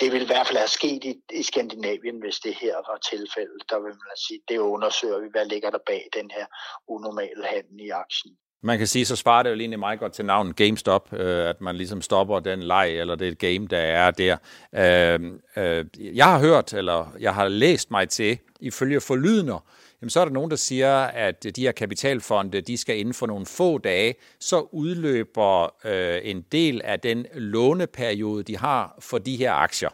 det 0.00 0.12
vil 0.12 0.22
i 0.22 0.26
hvert 0.26 0.46
fald 0.46 0.58
have 0.58 0.68
sket 0.68 1.04
i, 1.04 1.14
i 1.40 1.42
Skandinavien, 1.42 2.18
hvis 2.20 2.38
det 2.38 2.54
her 2.54 2.74
var 2.74 2.98
tilfældet. 3.10 3.62
Der 3.70 3.78
vil 3.84 3.94
man 4.08 4.16
sige, 4.26 4.40
det 4.48 4.58
undersøger 4.58 5.18
vi, 5.18 5.28
hvad 5.30 5.46
ligger 5.46 5.70
der 5.70 5.78
bag 5.86 6.08
den 6.14 6.30
her 6.30 6.46
unormale 6.88 7.44
handel 7.44 7.80
i 7.80 7.88
aktien. 7.88 8.36
Man 8.62 8.78
kan 8.78 8.86
sige, 8.86 9.06
så 9.06 9.16
svarer 9.16 9.42
det 9.42 9.50
jo 9.50 9.54
egentlig 9.56 9.78
meget 9.78 10.00
godt 10.00 10.12
til 10.12 10.24
navnet 10.24 10.56
GameStop, 10.56 11.12
øh, 11.12 11.48
at 11.48 11.60
man 11.60 11.76
ligesom 11.76 12.02
stopper 12.02 12.40
den 12.40 12.62
leg, 12.62 13.00
eller 13.00 13.14
det 13.14 13.38
game, 13.38 13.66
der 13.66 13.78
er 13.78 14.10
der. 14.10 14.36
Øh, 14.74 15.20
øh, 15.56 15.84
jeg 16.16 16.26
har 16.26 16.38
hørt, 16.38 16.72
eller 16.72 17.12
jeg 17.20 17.34
har 17.34 17.48
læst 17.48 17.90
mig 17.90 18.08
til, 18.08 18.38
ifølge 18.60 19.00
forlydender, 19.00 19.64
jamen 20.02 20.10
så 20.10 20.20
er 20.20 20.24
der 20.24 20.32
nogen, 20.32 20.50
der 20.50 20.56
siger, 20.56 20.96
at 21.04 21.46
de 21.56 21.62
her 21.62 21.72
kapitalfonde, 21.72 22.60
de 22.60 22.76
skal 22.76 22.98
inden 22.98 23.14
for 23.14 23.26
nogle 23.26 23.46
få 23.46 23.78
dage, 23.78 24.14
så 24.40 24.60
udløber 24.72 25.86
øh, 25.86 26.20
en 26.22 26.44
del 26.52 26.80
af 26.84 27.00
den 27.00 27.26
låneperiode, 27.34 28.42
de 28.42 28.56
har 28.56 28.96
for 29.00 29.18
de 29.18 29.36
her 29.36 29.52
aktier. 29.52 29.90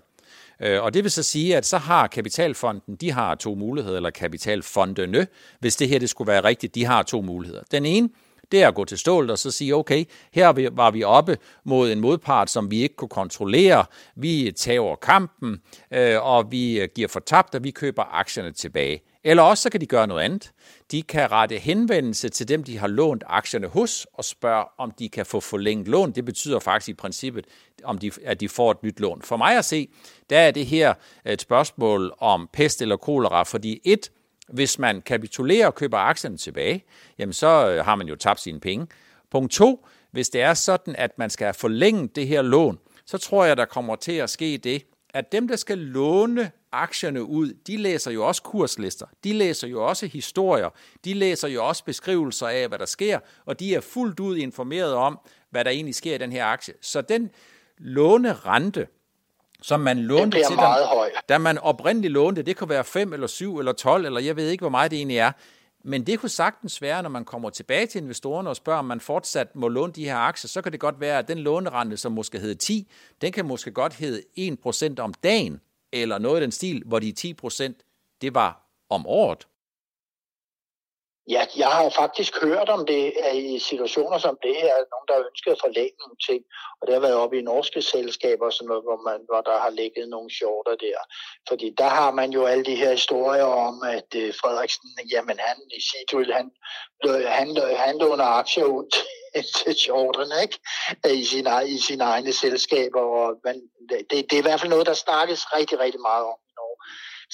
Øh, 0.61 0.83
og 0.83 0.95
det 0.95 1.05
vil 1.05 1.11
så 1.11 1.23
sige, 1.23 1.57
at 1.57 1.67
så 1.67 1.79
har 1.79 2.07
kapitalfonden, 2.07 2.97
de 2.97 3.13
har 3.13 3.35
to 3.35 3.55
muligheder, 3.55 3.97
eller 3.97 4.11
kapitalfondene, 4.11 5.27
hvis 5.61 5.77
det 5.77 5.89
her 5.89 5.99
det 5.99 6.11
skulle 6.11 6.29
være 6.29 6.45
rigtigt, 6.45 6.75
de 6.75 6.85
har 6.85 7.03
to 7.03 7.21
muligheder. 7.21 7.63
Den 7.71 7.87
ene, 7.87 8.09
det 8.53 8.63
er 8.63 8.69
at 8.69 8.75
gå 8.75 8.85
til 8.85 8.99
stålet 8.99 9.31
og 9.31 9.39
så 9.39 9.51
sige, 9.51 9.75
okay, 9.75 10.05
her 10.33 10.71
var 10.73 10.91
vi 10.91 11.03
oppe 11.05 11.39
mod 11.65 11.93
en 11.93 12.01
modpart, 12.01 12.51
som 12.51 12.71
vi 12.71 12.83
ikke 12.83 12.97
kunne 12.97 13.09
kontrollere. 13.09 13.85
Vi 14.17 14.53
tager 14.57 14.97
kampen, 14.97 15.61
øh, 15.93 16.27
og 16.27 16.53
vi 16.53 16.81
øh, 16.81 16.89
giver 16.95 17.09
fortabt, 17.09 17.55
og 17.55 17.65
vi 17.65 17.71
køber 17.71 18.03
aktierne 18.03 18.53
tilbage. 18.53 19.03
Eller 19.25 19.43
også 19.43 19.63
så 19.63 19.71
kan 19.71 19.81
de 19.81 19.87
gøre 19.87 20.07
noget 20.07 20.23
andet. 20.23 20.53
De 20.91 21.03
kan 21.03 21.33
rette 21.33 21.59
henvendelse 21.59 22.29
til 22.29 22.49
dem, 22.49 22.65
de 22.65 22.79
har 22.79 22.87
lånt 22.87 23.25
aktierne 23.27 23.67
hos, 23.67 24.07
og 24.13 24.25
spørge, 24.25 24.65
om 24.79 24.91
de 24.91 25.09
kan 25.09 25.27
få 25.27 25.41
forlænget 25.41 25.89
lån. 25.89 26.13
Det 26.13 26.25
betyder 26.25 26.59
faktisk 26.59 26.89
i 26.89 26.95
princippet, 26.95 27.47
om 27.85 27.99
de, 27.99 28.11
at 28.25 28.41
de 28.41 28.49
får 28.49 28.71
et 28.71 28.83
nyt 28.83 29.01
lån. 29.01 29.23
For 29.23 29.37
mig 29.37 29.59
at 29.59 29.65
se, 29.65 29.89
der 30.31 30.39
er 30.39 30.51
det 30.51 30.67
her 30.67 30.95
et 31.27 31.41
spørgsmål 31.41 32.15
om 32.19 32.49
pest 32.53 32.83
eller 32.83 32.97
kolera, 32.97 33.43
fordi 33.43 33.81
et, 33.85 34.11
hvis 34.49 34.79
man 34.79 35.03
kapitulerer 35.03 35.67
og 35.67 35.75
køber 35.75 35.99
aktierne 35.99 36.37
tilbage, 36.37 36.85
jamen 37.19 37.33
så 37.33 37.71
øh, 37.71 37.85
har 37.85 37.95
man 37.95 38.09
jo 38.09 38.17
tabt 38.17 38.41
sine 38.41 38.61
penge. 38.61 38.87
Punkt 39.31 39.53
to, 39.53 39.87
hvis 40.11 40.29
det 40.29 40.41
er 40.41 40.55
sådan, 40.55 40.97
at 40.97 41.19
man 41.19 41.31
skal 41.31 41.45
have 41.45 41.55
forlænget 41.55 42.17
det 42.17 42.27
her 42.27 42.43
lån, 42.43 42.79
så 43.07 43.19
tror 43.19 43.45
jeg, 43.45 43.57
der 43.57 43.65
kommer 43.65 43.97
til 43.97 44.13
at 44.13 44.31
ske 44.31 44.59
det, 44.59 44.83
at 45.15 45.33
dem, 45.33 45.49
der 45.49 45.57
skal 45.57 45.79
låne 45.79 46.51
aktierne 46.73 47.23
ud, 47.23 47.53
de 47.67 47.77
læser 47.77 48.11
jo 48.11 48.27
også 48.27 48.43
kurslister, 48.43 49.07
de 49.25 49.33
læser 49.33 49.69
jo 49.69 49.87
også 49.87 50.07
historier, 50.07 50.71
de 51.05 51.15
læser 51.15 51.49
jo 51.49 51.67
også 51.67 51.85
beskrivelser 51.85 52.47
af, 52.47 52.69
hvad 52.69 52.79
der 52.79 52.87
sker, 52.87 53.19
og 53.45 53.61
de 53.61 53.75
er 53.75 53.81
fuldt 53.81 54.21
ud 54.21 54.37
informeret 54.37 54.95
om, 54.95 55.19
hvad 55.51 55.65
der 55.65 55.71
egentlig 55.71 55.95
sker 55.95 56.15
i 56.15 56.19
den 56.19 56.33
her 56.33 56.45
aktie. 56.45 56.75
Så 56.81 57.01
den 57.01 57.31
lånerente, 57.79 58.87
som 59.63 59.81
man 59.81 59.99
lånte 59.99 60.37
til 60.37 60.57
dem, 60.57 60.59
da 61.29 61.39
man 61.39 61.59
oprindeligt 61.59 62.13
lånte, 62.13 62.43
det 62.43 62.57
kunne 62.57 62.69
være 62.69 62.85
5 62.85 63.13
eller 63.13 63.27
7 63.27 63.59
eller 63.59 63.73
12, 63.73 64.07
eller 64.07 64.21
jeg 64.21 64.37
ved 64.37 64.49
ikke, 64.49 64.63
hvor 64.63 64.71
meget 64.71 64.91
det 64.91 64.97
egentlig 64.97 65.19
er, 65.19 65.33
men 65.85 66.07
det 66.07 66.21
kunne 66.21 66.29
sagtens 66.29 66.83
være, 66.83 67.03
når 67.03 67.11
man 67.11 67.25
kommer 67.25 67.51
tilbage 67.51 67.87
til 67.87 68.03
investorerne 68.03 68.49
og 68.49 68.57
spørger, 68.57 68.79
om 68.79 68.85
man 68.85 69.01
fortsat 69.01 69.57
må 69.57 69.69
låne 69.69 69.93
de 69.93 70.05
her 70.05 70.17
aktier, 70.17 70.49
så 70.49 70.63
kan 70.63 70.73
det 70.73 70.81
godt 70.81 71.01
være, 71.01 71.19
at 71.19 71.29
den 71.29 71.39
lånerente, 71.39 71.97
som 71.97 72.13
måske 72.13 72.39
hedder 72.39 72.55
10, 72.55 72.91
den 73.21 73.33
kan 73.33 73.47
måske 73.47 73.71
godt 73.71 73.95
hedde 73.95 74.23
1% 74.99 75.01
om 75.03 75.15
dagen, 75.15 75.61
eller 75.93 76.19
noget 76.19 76.41
i 76.41 76.43
den 76.43 76.53
stil, 76.53 76.83
hvor 76.87 76.99
de 76.99 77.15
10% 77.19 78.19
det 78.21 78.35
var 78.35 78.69
om 78.91 79.07
året. 79.07 79.47
Ja, 81.29 81.47
jeg 81.57 81.69
har 81.69 81.89
faktisk 81.89 82.43
hørt 82.43 82.69
om 82.69 82.87
det 82.87 83.13
i 83.35 83.59
situationer 83.59 84.19
som 84.19 84.39
det 84.43 84.57
her, 84.57 84.75
nogen 84.93 85.07
der 85.09 85.15
har 85.15 85.29
ønsket 85.31 85.51
at 85.53 85.63
forlænge 85.65 85.97
nogle 86.03 86.19
ting, 86.29 86.43
og 86.81 86.87
det 86.87 86.95
har 86.95 87.01
været 87.01 87.15
oppe 87.15 87.39
i 87.39 87.43
norske 87.43 87.83
selskaber, 87.83 88.51
sådan 88.51 88.69
noget, 88.69 88.83
hvor, 88.83 88.99
man, 89.09 89.21
hvor 89.29 89.41
der 89.41 89.59
har 89.59 89.71
ligget 89.71 90.09
nogle 90.09 90.31
shorter 90.35 90.77
der. 90.87 90.99
Fordi 91.49 91.75
der 91.79 91.89
har 91.89 92.11
man 92.11 92.31
jo 92.31 92.45
alle 92.45 92.65
de 92.65 92.77
her 92.77 92.91
historier 92.91 93.49
om, 93.69 93.83
at 93.83 94.11
øh, 94.17 94.35
Frederiksen, 94.41 94.89
jamen 95.13 95.39
han 95.39 95.57
i 95.79 95.81
Seadrill, 95.89 96.33
han, 96.33 96.51
han, 97.39 97.49
han 97.77 97.99
låner 97.99 98.25
aktier 98.25 98.65
ud 98.65 98.87
til 99.59 99.75
shorterne, 99.75 100.43
ikke? 100.43 100.59
Øh, 101.07 101.19
I 101.23 101.25
sine, 101.25 101.51
i 101.69 101.79
sine 101.79 102.05
egne 102.05 102.33
selskaber, 102.33 103.01
og 103.01 103.37
man, 103.45 103.57
det, 103.89 104.09
det 104.11 104.33
er 104.33 104.43
i 104.43 104.49
hvert 104.49 104.61
fald 104.61 104.71
noget, 104.71 104.87
der 104.87 104.95
snakkes 104.95 105.53
rigtig, 105.57 105.79
rigtig 105.79 106.01
meget 106.01 106.25
om 106.25 106.39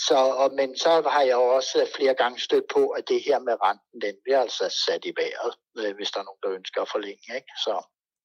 så, 0.06 0.18
og, 0.42 0.48
men 0.54 0.78
så 0.78 1.02
har 1.14 1.22
jeg 1.22 1.37
også 1.37 1.78
flere 1.96 2.14
gange 2.14 2.40
stødt 2.40 2.64
på, 2.74 2.82
at 2.88 3.08
det 3.08 3.20
her 3.26 3.38
med 3.38 3.54
renten, 3.62 4.00
den 4.06 4.14
bliver 4.24 4.40
altså 4.40 4.64
sat 4.87 5.04
i 5.04 5.12
vejret, 5.20 5.52
øh, 5.78 5.96
hvis 5.96 6.11
der 6.11 6.20
er 6.20 6.24
nogen, 6.28 6.42
der 6.44 6.50
ønsker 6.58 6.80
at 6.82 6.88
forlænge. 6.94 7.26
Ikke? 7.38 7.52
Så. 7.64 7.74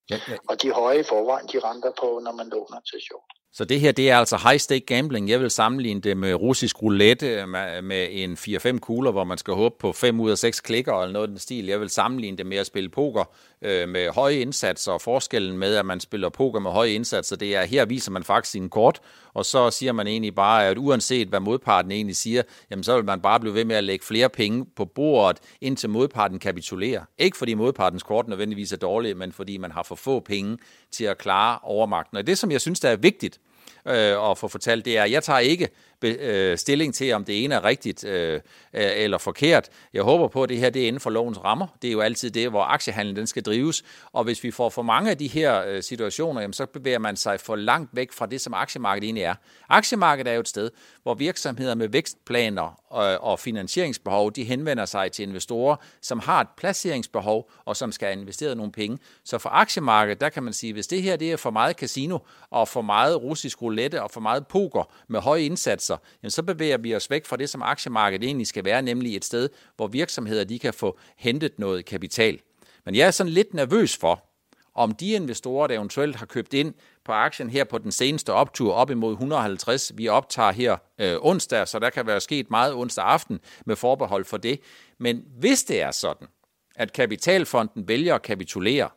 Ja, 0.09 0.19
ja. 0.27 0.37
Og 0.49 0.61
de 0.61 0.71
høje 0.71 0.99
i 0.99 1.03
forvejen, 1.03 1.47
de 1.47 1.59
renter 1.59 1.91
på, 2.01 2.19
når 2.23 2.31
man 2.31 2.49
låner 2.49 2.79
til 2.91 2.99
short. 3.01 3.29
Så 3.53 3.65
det 3.65 3.79
her, 3.79 3.91
det 3.91 4.09
er 4.09 4.17
altså 4.17 4.37
high-stake 4.37 4.85
gambling. 4.85 5.29
Jeg 5.29 5.39
vil 5.39 5.51
sammenligne 5.51 6.01
det 6.01 6.17
med 6.17 6.33
russisk 6.33 6.81
roulette 6.83 7.45
med, 7.45 7.81
med 7.81 8.07
en 8.11 8.33
4-5 8.33 8.79
kugler, 8.79 9.11
hvor 9.11 9.23
man 9.23 9.37
skal 9.37 9.53
håbe 9.53 9.75
på 9.79 9.91
5 9.91 10.19
ud 10.19 10.31
af 10.31 10.37
6 10.37 10.59
klikker 10.59 10.93
eller 10.93 11.13
noget 11.13 11.27
af 11.27 11.29
den 11.29 11.39
stil. 11.39 11.65
Jeg 11.65 11.79
vil 11.79 11.89
sammenligne 11.89 12.37
det 12.37 12.45
med 12.45 12.57
at 12.57 12.65
spille 12.65 12.89
poker 12.89 13.25
øh, 13.63 13.89
med 13.89 14.09
høje 14.09 14.35
indsatser, 14.35 14.91
og 14.91 15.01
forskellen 15.01 15.57
med, 15.57 15.75
at 15.75 15.85
man 15.85 15.99
spiller 15.99 16.29
poker 16.29 16.59
med 16.59 16.71
høje 16.71 16.91
indsatser, 16.91 17.35
det 17.35 17.55
er, 17.55 17.63
her 17.63 17.85
viser 17.85 18.11
man 18.11 18.23
faktisk 18.23 18.51
sin 18.51 18.69
kort, 18.69 18.99
og 19.33 19.45
så 19.45 19.71
siger 19.71 19.91
man 19.91 20.07
egentlig 20.07 20.35
bare, 20.35 20.67
at 20.67 20.77
uanset 20.77 21.27
hvad 21.27 21.39
modparten 21.39 21.91
egentlig 21.91 22.15
siger, 22.15 22.41
jamen 22.71 22.83
så 22.83 22.95
vil 22.95 23.05
man 23.05 23.21
bare 23.21 23.39
blive 23.39 23.53
ved 23.53 23.65
med 23.65 23.75
at 23.75 23.83
lægge 23.83 24.05
flere 24.05 24.29
penge 24.29 24.65
på 24.75 24.85
bordet, 24.85 25.37
indtil 25.61 25.89
modparten 25.89 26.39
kapitulerer. 26.39 27.01
Ikke 27.17 27.37
fordi 27.37 27.53
modpartens 27.53 28.03
kort 28.03 28.27
nødvendigvis 28.27 28.73
er 28.73 28.77
dårlige, 28.77 29.15
men 29.15 29.31
fordi 29.31 29.57
man 29.57 29.71
har 29.71 29.83
for 29.83 29.95
få 29.95 30.19
penge 30.19 30.57
til 30.91 31.03
at 31.03 31.17
klare 31.17 31.59
overmagten. 31.63 32.17
Og 32.17 32.27
det, 32.27 32.37
som 32.37 32.51
jeg 32.51 32.61
synes, 32.61 32.79
der 32.79 32.89
er 32.89 32.95
vigtigt, 32.95 33.39
øh, 33.87 34.29
at 34.31 34.37
få 34.37 34.47
fortalt, 34.47 34.85
det 34.85 34.97
er, 34.97 35.03
at 35.03 35.11
jeg 35.11 35.23
tager 35.23 35.39
ikke 35.39 35.69
øh, 36.03 36.57
stilling 36.57 36.93
til, 36.93 37.13
om 37.13 37.25
det 37.25 37.43
ene 37.43 37.55
er 37.55 37.63
rigtigt 37.63 38.03
øh, 38.03 38.41
eller 38.73 39.17
forkert. 39.17 39.69
Jeg 39.93 40.03
håber 40.03 40.27
på, 40.27 40.43
at 40.43 40.49
det 40.49 40.57
her 40.57 40.69
det 40.69 40.83
er 40.83 40.87
inden 40.87 40.99
for 40.99 41.09
lovens 41.09 41.43
rammer. 41.43 41.67
Det 41.81 41.87
er 41.87 41.91
jo 41.91 42.01
altid 42.01 42.31
det, 42.31 42.49
hvor 42.49 42.63
aktiehandlen 42.63 43.15
den 43.15 43.27
skal 43.27 43.43
drives. 43.43 43.83
Og 44.13 44.23
hvis 44.23 44.43
vi 44.43 44.51
får 44.51 44.69
for 44.69 44.81
mange 44.81 45.11
af 45.11 45.17
de 45.17 45.27
her 45.27 45.65
øh, 45.65 45.83
situationer, 45.83 46.41
jamen, 46.41 46.53
så 46.53 46.65
bevæger 46.65 46.99
man 46.99 47.15
sig 47.15 47.39
for 47.39 47.55
langt 47.55 47.89
væk 47.93 48.11
fra 48.11 48.25
det, 48.25 48.41
som 48.41 48.53
aktiemarkedet 48.53 49.07
egentlig 49.07 49.23
er. 49.23 49.35
Aktiemarkedet 49.69 50.31
er 50.31 50.35
jo 50.35 50.39
et 50.39 50.47
sted, 50.47 50.71
hvor 51.03 51.13
virksomheder 51.13 51.75
med 51.75 51.87
vækstplaner 51.87 52.79
og, 52.89 53.17
og 53.21 53.39
finansieringsbehov, 53.39 54.31
de 54.31 54.43
henvender 54.43 54.85
sig 54.85 55.11
til 55.11 55.23
investorer, 55.23 55.75
som 56.01 56.19
har 56.19 56.41
et 56.41 56.47
placeringsbehov, 56.57 57.51
og 57.65 57.75
som 57.75 57.91
skal 57.91 58.07
have 58.07 58.21
investeret 58.21 58.57
nogle 58.57 58.71
penge. 58.71 58.97
Så 59.23 59.37
for 59.37 59.49
aktiemarkedet, 59.49 60.21
der 60.21 60.29
kan 60.29 60.43
man 60.43 60.53
sige, 60.53 60.73
hvis 60.73 60.87
det 60.87 61.01
her 61.01 61.15
det 61.15 61.31
er 61.31 61.37
for 61.37 61.51
meget 61.51 61.75
casino, 61.75 62.17
og 62.49 62.67
for 62.67 62.81
meget 62.81 63.21
russisk 63.21 63.61
roulette, 63.61 64.03
og 64.03 64.11
for 64.11 64.21
meget 64.21 64.47
poker 64.47 64.91
med 65.07 65.19
høje 65.19 65.41
indsatser, 65.41 65.92
jamen 66.23 66.31
så 66.31 66.43
bevæger 66.43 66.77
vi 66.77 66.95
os 66.95 67.09
væk 67.09 67.25
fra 67.25 67.37
det, 67.37 67.49
som 67.49 67.61
aktiemarkedet 67.61 68.25
egentlig 68.25 68.47
skal 68.47 68.65
være, 68.65 68.81
nemlig 68.81 69.15
et 69.15 69.25
sted, 69.25 69.49
hvor 69.75 69.87
virksomheder 69.87 70.43
de 70.43 70.59
kan 70.59 70.73
få 70.73 70.99
hentet 71.17 71.59
noget 71.59 71.85
kapital. 71.85 72.39
Men 72.85 72.95
jeg 72.95 73.07
er 73.07 73.11
sådan 73.11 73.33
lidt 73.33 73.53
nervøs 73.53 73.97
for, 73.97 74.29
om 74.75 74.91
de 74.91 75.11
investorer, 75.11 75.67
der 75.67 75.75
eventuelt 75.75 76.15
har 76.15 76.25
købt 76.25 76.53
ind 76.53 76.73
på 77.05 77.11
aktien 77.11 77.49
her 77.49 77.63
på 77.63 77.77
den 77.77 77.91
seneste 77.91 78.33
optur 78.33 78.73
op 78.73 78.89
imod 78.89 79.11
150, 79.11 79.91
vi 79.95 80.07
optager 80.07 80.51
her 80.51 80.77
øh, 80.99 81.17
onsdag, 81.21 81.67
så 81.67 81.79
der 81.79 81.89
kan 81.89 82.07
være 82.07 82.21
sket 82.21 82.49
meget 82.49 82.73
onsdag 82.73 83.05
aften 83.05 83.39
med 83.65 83.75
forbehold 83.75 84.25
for 84.25 84.37
det. 84.37 84.59
Men 84.99 85.23
hvis 85.39 85.63
det 85.63 85.81
er 85.81 85.91
sådan, 85.91 86.27
at 86.75 86.93
kapitalfonden 86.93 87.87
vælger 87.87 88.15
at 88.15 88.21
kapitulere, 88.21 88.89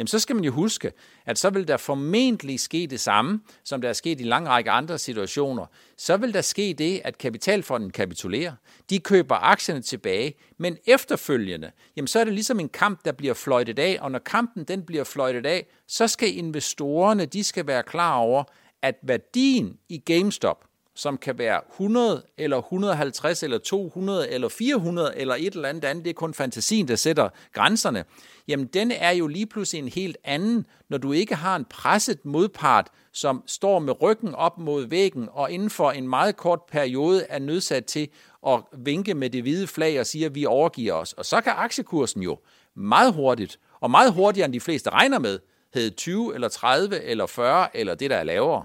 jamen 0.00 0.06
så 0.06 0.18
skal 0.18 0.36
man 0.36 0.44
jo 0.44 0.52
huske, 0.52 0.92
at 1.26 1.38
så 1.38 1.50
vil 1.50 1.68
der 1.68 1.76
formentlig 1.76 2.60
ske 2.60 2.86
det 2.86 3.00
samme, 3.00 3.40
som 3.64 3.80
der 3.80 3.88
er 3.88 3.92
sket 3.92 4.20
i 4.20 4.22
en 4.22 4.28
lang 4.28 4.48
række 4.48 4.70
andre 4.70 4.98
situationer. 4.98 5.66
Så 5.96 6.16
vil 6.16 6.34
der 6.34 6.40
ske 6.40 6.74
det, 6.78 7.00
at 7.04 7.18
kapitalfonden 7.18 7.90
kapitulerer. 7.90 8.52
De 8.90 8.98
køber 8.98 9.34
aktierne 9.34 9.82
tilbage, 9.82 10.34
men 10.58 10.76
efterfølgende, 10.86 11.70
jamen 11.96 12.08
så 12.08 12.20
er 12.20 12.24
det 12.24 12.32
ligesom 12.32 12.60
en 12.60 12.68
kamp, 12.68 13.04
der 13.04 13.12
bliver 13.12 13.34
fløjtet 13.34 13.78
af, 13.78 13.98
og 14.00 14.10
når 14.10 14.18
kampen 14.18 14.64
den 14.64 14.82
bliver 14.82 15.04
fløjtet 15.04 15.46
af, 15.46 15.66
så 15.88 16.08
skal 16.08 16.36
investorerne, 16.36 17.26
de 17.26 17.44
skal 17.44 17.66
være 17.66 17.82
klar 17.82 18.16
over, 18.16 18.44
at 18.82 18.94
værdien 19.02 19.78
i 19.88 19.98
GameStop, 19.98 20.64
som 21.00 21.18
kan 21.18 21.38
være 21.38 21.60
100 21.72 22.22
eller 22.38 22.56
150 22.56 23.42
eller 23.42 23.58
200 23.58 24.30
eller 24.30 24.48
400 24.48 25.12
eller 25.16 25.34
et 25.34 25.54
eller 25.54 25.68
andet 25.68 25.84
andet, 25.84 26.04
det 26.04 26.10
er 26.10 26.14
kun 26.14 26.34
fantasien, 26.34 26.88
der 26.88 26.96
sætter 26.96 27.28
grænserne, 27.52 28.04
jamen 28.48 28.66
den 28.66 28.90
er 28.90 29.10
jo 29.10 29.26
lige 29.26 29.46
pludselig 29.46 29.82
en 29.82 29.88
helt 29.88 30.16
anden, 30.24 30.66
når 30.88 30.98
du 30.98 31.12
ikke 31.12 31.34
har 31.34 31.56
en 31.56 31.64
presset 31.64 32.24
modpart, 32.24 32.88
som 33.12 33.42
står 33.46 33.78
med 33.78 34.02
ryggen 34.02 34.34
op 34.34 34.58
mod 34.58 34.86
væggen 34.86 35.28
og 35.32 35.50
inden 35.50 35.70
for 35.70 35.90
en 35.90 36.08
meget 36.08 36.36
kort 36.36 36.60
periode 36.70 37.26
er 37.28 37.38
nødsat 37.38 37.84
til 37.84 38.08
at 38.46 38.60
vinke 38.78 39.14
med 39.14 39.30
det 39.30 39.42
hvide 39.42 39.66
flag 39.66 40.00
og 40.00 40.06
sige, 40.06 40.26
at 40.26 40.34
vi 40.34 40.46
overgiver 40.46 40.94
os. 40.94 41.12
Og 41.12 41.26
så 41.26 41.40
kan 41.40 41.52
aktiekursen 41.56 42.22
jo 42.22 42.38
meget 42.76 43.14
hurtigt, 43.14 43.58
og 43.80 43.90
meget 43.90 44.12
hurtigere 44.12 44.44
end 44.44 44.52
de 44.52 44.60
fleste 44.60 44.90
regner 44.90 45.18
med, 45.18 45.38
hedde 45.74 45.90
20 45.90 46.34
eller 46.34 46.48
30 46.48 47.02
eller 47.02 47.26
40 47.26 47.76
eller 47.76 47.94
det, 47.94 48.10
der 48.10 48.16
er 48.16 48.24
lavere. 48.24 48.64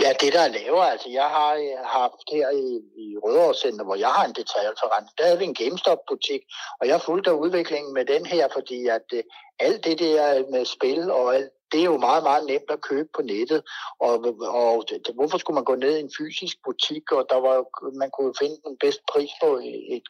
Ja, 0.00 0.12
det 0.20 0.32
der 0.32 0.40
er 0.40 0.48
lavere, 0.48 0.90
altså 0.92 1.08
jeg 1.08 1.28
har 1.36 1.54
øh, 1.54 1.78
haft 1.84 2.22
her 2.32 2.50
i, 2.50 2.66
i 3.02 3.16
Rødovre 3.24 3.54
Center, 3.54 3.84
hvor 3.84 3.94
jeg 3.94 4.08
har 4.08 4.24
en 4.24 4.38
detaljforretning, 4.40 5.18
der 5.18 5.24
havde 5.24 5.38
vi 5.38 5.44
en 5.44 5.54
GameStop-butik, 5.54 6.42
og 6.80 6.88
jeg 6.88 7.00
fulgte 7.00 7.34
udviklingen 7.34 7.94
med 7.94 8.04
den 8.04 8.26
her, 8.26 8.48
fordi 8.52 8.86
at 8.86 9.08
øh, 9.12 9.22
alt 9.58 9.84
det 9.84 9.98
der 9.98 10.50
med 10.50 10.64
spil 10.64 11.10
og 11.10 11.34
alt 11.34 11.52
det 11.72 11.80
er 11.80 11.84
jo 11.84 11.98
meget, 11.98 12.22
meget 12.22 12.46
nemt 12.46 12.70
at 12.70 12.80
købe 12.80 13.08
på 13.16 13.22
nettet. 13.22 13.62
Og, 14.00 14.14
og 14.40 14.84
det, 14.88 15.14
hvorfor 15.14 15.38
skulle 15.38 15.54
man 15.54 15.64
gå 15.64 15.74
ned 15.74 15.96
i 15.96 16.00
en 16.00 16.12
fysisk 16.18 16.56
butik, 16.64 17.12
og 17.12 17.26
der 17.30 17.40
var, 17.46 17.56
man 18.02 18.10
kunne 18.10 18.34
finde 18.40 18.56
den 18.66 18.76
bedste 18.80 19.02
pris 19.12 19.30
på 19.42 19.48
et, 19.96 20.08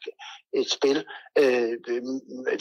et 0.53 0.71
spil. 0.71 0.99
Øh, 1.39 1.73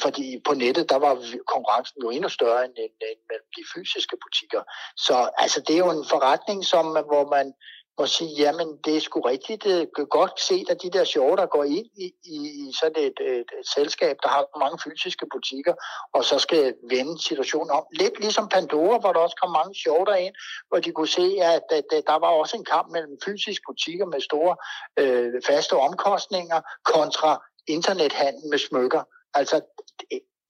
fordi 0.01 0.41
på 0.47 0.53
nettet, 0.53 0.89
der 0.89 0.99
var 1.05 1.13
konkurrencen 1.53 2.01
jo 2.03 2.10
endnu 2.10 2.29
større 2.29 2.65
end, 2.65 2.73
end, 2.77 2.95
end 3.12 3.21
mellem 3.29 3.49
de 3.57 3.63
fysiske 3.75 4.17
butikker. 4.23 4.62
Så 5.05 5.29
altså, 5.38 5.60
det 5.67 5.73
er 5.73 5.83
jo 5.86 5.91
en 5.91 6.10
forretning, 6.13 6.65
som, 6.65 6.86
hvor 6.86 7.25
man 7.36 7.53
og 7.97 8.07
sige, 8.10 8.29
jamen 8.29 8.77
det 8.86 8.97
er 8.97 9.01
sgu 9.01 9.19
rigtigt 9.21 9.63
godt 10.10 10.39
set, 10.39 10.69
at 10.69 10.81
de 10.83 10.89
der 10.89 11.03
sjove, 11.03 11.38
der 11.38 11.45
går 11.45 11.63
ind 11.63 11.86
i, 11.97 12.07
i, 12.23 12.38
i 12.62 12.73
sådan 12.79 13.03
et, 13.03 13.17
et, 13.21 13.49
et 13.60 13.67
selskab, 13.75 14.15
der 14.23 14.29
har 14.29 14.60
mange 14.60 14.79
fysiske 14.86 15.25
butikker, 15.33 15.73
og 16.13 16.25
så 16.25 16.39
skal 16.39 16.73
vende 16.89 17.23
situationen 17.23 17.71
om. 17.71 17.83
Lidt 17.91 18.19
ligesom 18.19 18.49
Pandora, 18.49 18.97
hvor 18.99 19.13
der 19.13 19.19
også 19.19 19.38
kom 19.41 19.51
mange 19.51 19.75
sjove 19.75 20.05
derind, 20.05 20.36
hvor 20.67 20.79
de 20.79 20.91
kunne 20.91 21.07
se, 21.07 21.27
at, 21.41 21.63
at, 21.69 21.86
at 21.91 22.03
der 22.07 22.19
var 22.19 22.31
også 22.41 22.57
en 22.57 22.65
kamp 22.65 22.88
mellem 22.91 23.17
fysiske 23.25 23.63
butikker 23.69 24.05
med 24.05 24.21
store 24.21 24.55
øh, 24.99 25.33
faste 25.47 25.73
omkostninger 25.73 26.62
kontra 26.83 27.31
internethandel 27.67 28.49
med 28.49 28.57
smykker. 28.57 29.03
Altså 29.33 29.62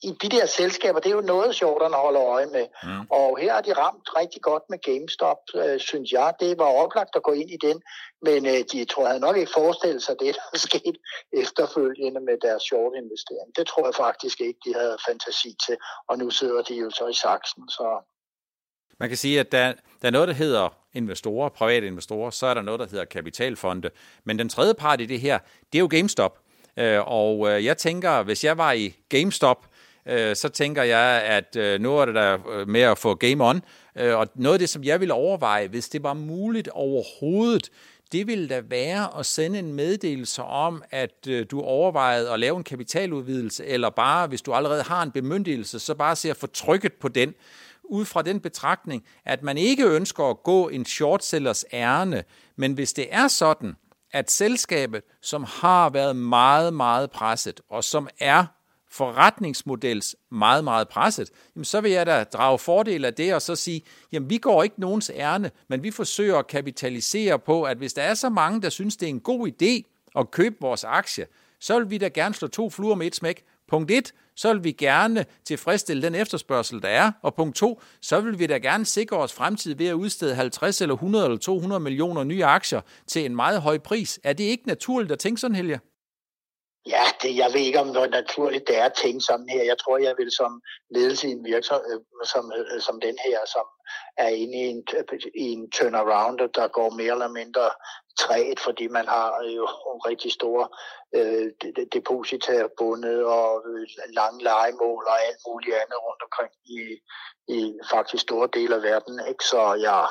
i 0.04 0.12
de 0.22 0.30
der 0.30 0.46
selskaber, 0.46 1.00
det 1.00 1.10
er 1.10 1.16
jo 1.16 1.22
noget, 1.22 1.56
sjovterne 1.56 1.96
holder 1.96 2.22
øje 2.22 2.46
med. 2.46 2.66
Mm. 2.84 3.08
Og 3.10 3.38
her 3.42 3.54
har 3.54 3.62
de 3.62 3.74
ramt 3.74 4.10
rigtig 4.18 4.42
godt 4.42 4.64
med 4.70 4.80
GameStop, 4.88 5.38
øh, 5.56 5.80
synes 5.80 6.12
jeg. 6.12 6.34
Det 6.40 6.58
var 6.58 6.66
oplagt 6.66 7.16
at 7.16 7.24
gå 7.24 7.32
ind 7.32 7.52
i 7.52 7.58
den, 7.68 7.82
men 8.22 8.46
øh, 8.46 8.60
de 8.72 8.86
tror 8.86 9.04
jeg 9.04 9.10
havde 9.10 9.26
nok 9.28 9.38
ikke 9.38 9.52
forestillet 9.54 10.04
sig 10.04 10.16
det, 10.20 10.36
der 10.36 10.42
er 10.54 10.58
sket 10.58 10.98
efterfølgende 11.34 12.22
med 12.22 12.38
deres 12.42 12.64
short 12.64 12.94
investering. 13.04 13.50
Det 13.58 13.68
tror 13.68 13.86
jeg 13.88 13.96
faktisk 13.96 14.42
ikke, 14.42 14.60
de 14.66 14.74
havde 14.74 14.98
fantasi 15.08 15.56
til, 15.66 15.78
og 16.10 16.18
nu 16.18 16.30
sidder 16.30 16.62
de 16.62 16.76
jo 16.76 16.90
så 16.90 17.08
i 17.08 17.14
saksen. 17.14 17.70
Så. 17.70 17.88
Man 19.00 19.10
kan 19.10 19.18
sige, 19.18 19.40
at 19.40 19.52
der, 19.52 19.74
der 20.02 20.08
er 20.08 20.12
noget, 20.12 20.28
der 20.28 20.34
hedder 20.34 20.70
investorer, 20.94 21.50
private 21.50 21.88
investorer, 21.88 22.30
så 22.30 22.46
er 22.46 22.54
der 22.54 22.62
noget, 22.62 22.80
der 22.80 22.88
hedder 22.88 23.06
kapitalfonde. 23.06 23.90
Men 24.24 24.40
den 24.40 24.50
tredje 24.50 24.74
part 24.74 25.02
i 25.02 25.06
det 25.06 25.20
her, 25.20 25.40
det 25.72 25.78
er 25.78 25.80
jo 25.80 25.88
GameStop. 25.92 26.40
Øh, 26.80 27.08
og 27.08 27.50
øh, 27.50 27.66
jeg 27.66 27.78
tænker, 27.78 28.24
hvis 28.24 28.44
jeg 28.44 28.58
var 28.58 28.72
i 28.72 28.96
GameStop, 29.10 29.66
øh, 30.10 30.36
så 30.36 30.50
tænker 30.50 30.84
jeg, 30.84 31.24
at 31.26 31.56
øh, 31.56 31.82
nu 31.82 31.98
er 31.98 32.06
det 32.06 32.16
der 32.16 32.50
øh, 32.50 32.68
med 32.68 32.82
at 32.82 32.98
få 32.98 33.16
game 33.16 33.46
on. 33.46 33.62
Øh, 33.96 34.18
og 34.18 34.28
noget 34.36 34.54
af 34.54 34.60
det, 34.60 34.70
som 34.70 34.84
jeg 34.84 35.00
ville 35.00 35.14
overveje, 35.14 35.68
hvis 35.68 35.90
det 35.90 36.04
var 36.04 36.14
muligt 36.14 36.68
overhovedet, 36.68 37.70
det 38.12 38.28
ville 38.28 38.48
da 38.48 38.62
være 38.70 39.20
at 39.20 39.26
sende 39.26 39.60
en 39.60 39.74
meddelelse 39.74 40.44
om, 40.44 40.84
at 40.92 41.28
øh, 41.28 41.46
du 41.52 41.62
overvejede 41.62 42.32
at 42.32 42.40
lave 42.40 42.58
en 42.58 42.64
kapitaludvidelse, 42.64 43.66
eller 43.66 43.90
bare, 43.90 44.28
hvis 44.28 44.42
du 44.42 44.54
allerede 44.54 44.84
har 44.84 45.04
en 45.04 45.12
bemyndigelse, 45.12 45.80
så 45.80 45.96
bare 45.96 46.16
se 46.16 46.30
at 46.30 46.38
få 46.38 46.48
trykket 46.48 46.94
på 46.94 47.08
den, 47.08 47.34
ud 47.84 48.06
fra 48.06 48.22
den 48.22 48.40
betragtning, 48.40 49.04
at 49.26 49.44
man 49.44 49.58
ikke 49.58 49.88
ønsker 49.88 50.24
at 50.24 50.44
gå 50.44 50.70
en 50.70 50.86
shortsellers 50.86 51.66
ærne, 51.74 52.24
men 52.56 52.74
hvis 52.74 52.94
det 52.94 53.08
er 53.10 53.28
sådan, 53.28 53.76
at 54.12 54.32
selskabet, 54.32 55.04
som 55.22 55.44
har 55.44 55.90
været 55.90 56.16
meget, 56.16 56.74
meget 56.74 57.12
presset, 57.12 57.62
og 57.70 57.84
som 57.84 58.10
er 58.20 58.46
forretningsmodels 58.92 60.16
meget, 60.32 60.64
meget 60.64 60.88
presset, 60.88 61.30
jamen 61.56 61.66
så 61.66 61.82
vil 61.82 61.92
jeg 61.92 62.06
da 62.06 62.24
drage 62.24 62.60
fordel 62.60 63.06
af 63.06 63.14
det 63.14 63.34
og 63.34 63.42
så 63.42 63.56
sige, 63.56 63.82
jamen 64.12 64.30
vi 64.30 64.38
går 64.38 64.64
ikke 64.64 64.82
nogens 64.82 65.12
ærne, 65.16 65.52
men 65.68 65.84
vi 65.84 65.92
forsøger 65.92 66.38
at 66.38 66.48
kapitalisere 66.48 67.40
på, 67.40 67.64
at 67.64 67.78
hvis 67.78 67.94
der 67.94 68.02
er 68.02 68.14
så 68.14 68.30
mange, 68.30 68.62
der 68.62 68.70
synes, 68.70 68.98
det 68.98 69.06
er 69.06 69.10
en 69.10 69.20
god 69.20 69.48
idé 69.48 69.94
at 70.20 70.32
købe 70.32 70.56
vores 70.62 70.84
aktie, 70.84 71.26
så 71.60 71.80
vil 71.80 71.90
vi 71.90 71.98
da 71.98 72.08
gerne 72.08 72.36
slå 72.36 72.48
to 72.48 72.70
fluer 72.70 72.96
med 72.96 73.08
et 73.08 73.16
smæk. 73.16 73.44
Punkt 73.68 73.92
1, 73.92 74.14
så 74.36 74.54
vil 74.54 74.64
vi 74.64 74.72
gerne 74.72 75.26
tilfredsstille 75.46 76.02
den 76.02 76.16
efterspørgsel, 76.16 76.82
der 76.82 76.88
er. 76.88 77.12
Og 77.22 77.36
punkt 77.36 77.56
2, 77.56 77.82
så 78.02 78.22
vil 78.22 78.40
vi 78.40 78.48
da 78.48 78.58
gerne 78.58 78.86
sikre 78.86 79.18
os 79.18 79.34
fremtid 79.34 79.76
ved 79.76 79.88
at 79.88 79.94
udstede 79.94 80.36
50 80.36 80.82
eller 80.82 80.96
100 80.96 81.26
eller 81.26 81.38
200 81.38 81.80
millioner 81.80 82.24
nye 82.24 82.46
aktier 82.46 82.82
til 83.08 83.26
en 83.26 83.36
meget 83.36 83.62
høj 83.62 83.78
pris. 83.78 84.20
Er 84.24 84.34
det 84.34 84.44
ikke 84.44 84.68
naturligt 84.68 85.12
at 85.12 85.20
tænke 85.20 85.42
sådan, 85.42 85.56
Helge? 85.56 85.80
Ja, 86.94 87.04
det, 87.22 87.38
jeg 87.38 87.50
ved 87.54 87.62
ikke, 87.62 87.80
om 87.80 87.94
det 87.94 88.10
naturligt 88.12 88.68
det 88.68 88.78
er 88.78 88.90
ting 88.90 89.24
sådan 89.24 89.50
her. 89.50 89.64
Jeg 89.64 89.78
tror, 89.78 89.98
jeg 89.98 90.16
vil 90.18 90.32
som 90.32 90.62
ledelse 90.90 91.28
i 91.28 91.32
en 91.32 91.46
virksomhed 91.46 92.00
øh, 92.22 92.28
som, 92.34 92.52
øh, 92.58 92.82
som 92.82 93.02
den 93.02 93.18
her, 93.26 93.40
som 93.46 93.66
er 94.18 94.28
inde 94.28 94.58
i 94.58 94.68
en, 94.74 94.84
i 95.36 95.46
en 95.56 95.72
turnaround, 95.72 96.40
der 96.40 96.68
går 96.68 96.90
mere 96.90 97.12
eller 97.12 97.28
mindre 97.28 97.70
træet, 98.20 98.60
fordi 98.60 98.88
man 98.88 99.08
har 99.08 99.42
øh, 99.44 99.56
jo 99.56 99.66
rigtig 100.10 100.32
store 100.32 100.68
øh, 101.16 101.48
depositer 101.94 102.68
bundet 102.78 103.26
og 103.26 103.64
lange 104.20 104.44
legemål 104.44 105.04
og 105.08 105.18
alt 105.28 105.42
muligt 105.48 105.76
andet 105.76 106.00
rundt 106.08 106.22
omkring 106.28 106.54
i, 106.78 106.80
i 107.58 107.80
faktisk 107.92 108.22
store 108.22 108.50
dele 108.54 108.76
af 108.76 108.84
verden. 108.84 109.22
Ikke? 109.28 109.44
Så 109.44 109.62
jeg, 109.74 110.08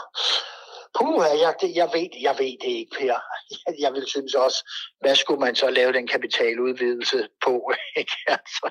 Puh, 0.97 1.25
jeg, 1.45 1.55
jeg, 1.81 1.89
ved, 1.95 2.09
jeg 2.23 2.35
ved 2.39 2.55
det 2.63 2.73
ikke, 2.81 2.97
Per. 2.99 3.19
Jeg, 3.67 3.75
jeg 3.79 3.93
vil 3.93 4.07
synes 4.07 4.35
også, 4.35 4.71
hvad 5.01 5.15
skulle 5.17 5.41
man 5.41 5.55
så 5.55 5.71
lave 5.71 5.93
den 5.93 6.07
kapitaludvidelse 6.07 7.29
på, 7.45 7.73
ikke? 8.01 8.17
Altså, 8.27 8.71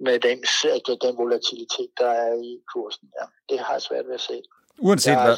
med 0.00 0.18
den, 0.18 0.38
den 1.04 1.16
volatilitet, 1.16 1.90
der 1.98 2.10
er 2.10 2.34
i 2.34 2.58
kursen. 2.72 3.08
Ja, 3.20 3.26
det 3.48 3.64
har 3.64 3.72
jeg 3.72 3.82
svært 3.82 4.06
ved 4.06 4.14
at 4.14 4.20
se. 4.20 4.42
Uanset 4.78 5.12
jeg, 5.12 5.24
hvad, 5.24 5.36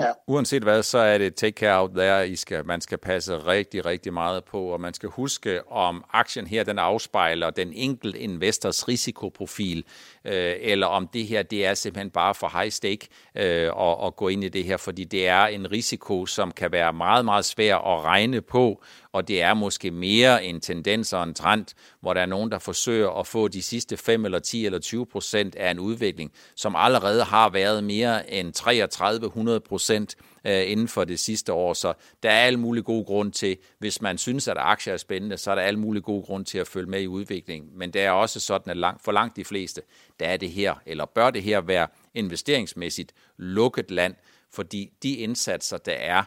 Ja. 0.00 0.12
Uanset 0.26 0.62
hvad, 0.62 0.82
så 0.82 0.98
er 0.98 1.18
det 1.18 1.34
take 1.34 1.54
care 1.54 1.80
out 1.80 1.90
der, 1.94 2.20
I 2.20 2.36
skal, 2.36 2.66
man 2.66 2.80
skal 2.80 2.98
passe 2.98 3.38
rigtig, 3.38 3.86
rigtig 3.86 4.12
meget 4.12 4.44
på, 4.44 4.62
og 4.62 4.80
man 4.80 4.94
skal 4.94 5.08
huske, 5.08 5.68
om 5.72 6.04
aktien 6.12 6.46
her 6.46 6.64
den 6.64 6.78
afspejler 6.78 7.50
den 7.50 7.72
enkelte 7.72 8.18
investors 8.18 8.88
risikoprofil, 8.88 9.84
øh, 10.24 10.54
eller 10.60 10.86
om 10.86 11.08
det 11.08 11.26
her 11.26 11.42
det 11.42 11.66
er 11.66 11.74
simpelthen 11.74 12.10
bare 12.10 12.34
for 12.34 12.58
high 12.58 12.70
stake 12.70 13.08
øh, 13.34 13.70
at, 13.78 14.06
at 14.06 14.16
gå 14.16 14.28
ind 14.28 14.44
i 14.44 14.48
det 14.48 14.64
her, 14.64 14.76
fordi 14.76 15.04
det 15.04 15.28
er 15.28 15.46
en 15.46 15.72
risiko, 15.72 16.26
som 16.26 16.50
kan 16.50 16.72
være 16.72 16.92
meget, 16.92 17.24
meget 17.24 17.44
svær 17.44 17.76
at 17.76 18.04
regne 18.04 18.40
på, 18.40 18.82
og 19.16 19.28
det 19.28 19.42
er 19.42 19.54
måske 19.54 19.90
mere 19.90 20.44
en 20.44 20.60
tendens 20.60 21.12
og 21.12 21.22
en 21.22 21.34
trend, 21.34 21.66
hvor 22.00 22.14
der 22.14 22.20
er 22.20 22.26
nogen, 22.26 22.50
der 22.50 22.58
forsøger 22.58 23.10
at 23.10 23.26
få 23.26 23.48
de 23.48 23.62
sidste 23.62 23.96
5 23.96 24.24
eller 24.24 24.38
10 24.38 24.66
eller 24.66 24.78
20 24.78 25.06
procent 25.06 25.56
af 25.56 25.70
en 25.70 25.78
udvikling, 25.78 26.32
som 26.56 26.76
allerede 26.76 27.24
har 27.24 27.48
været 27.48 27.84
mere 27.84 28.32
end 28.32 28.52
3300 28.52 29.60
procent 29.60 30.16
øh, 30.46 30.70
inden 30.70 30.88
for 30.88 31.04
det 31.04 31.18
sidste 31.18 31.52
år. 31.52 31.74
Så 31.74 31.92
der 32.22 32.30
er 32.30 32.44
alle 32.46 32.60
mulige 32.60 32.82
gode 32.84 33.04
grund 33.04 33.32
til, 33.32 33.56
hvis 33.78 34.00
man 34.02 34.18
synes, 34.18 34.48
at 34.48 34.56
aktier 34.60 34.92
er 34.92 34.96
spændende, 34.96 35.36
så 35.36 35.50
er 35.50 35.54
der 35.54 35.62
alle 35.62 35.80
mulige 35.80 36.02
gode 36.02 36.22
grund 36.22 36.44
til 36.44 36.58
at 36.58 36.68
følge 36.68 36.90
med 36.90 37.00
i 37.02 37.06
udviklingen. 37.06 37.70
Men 37.78 37.90
det 37.90 38.02
er 38.02 38.10
også 38.10 38.40
sådan, 38.40 38.70
at 38.70 38.76
langt, 38.76 39.04
for 39.04 39.12
langt 39.12 39.36
de 39.36 39.44
fleste, 39.44 39.82
der 40.20 40.26
er 40.26 40.36
det 40.36 40.50
her, 40.50 40.74
eller 40.86 41.04
bør 41.04 41.30
det 41.30 41.42
her 41.42 41.60
være 41.60 41.88
investeringsmæssigt 42.14 43.12
lukket 43.36 43.90
land, 43.90 44.14
fordi 44.52 44.92
de 45.02 45.16
indsatser, 45.16 45.76
der 45.76 45.92
er, 45.92 46.22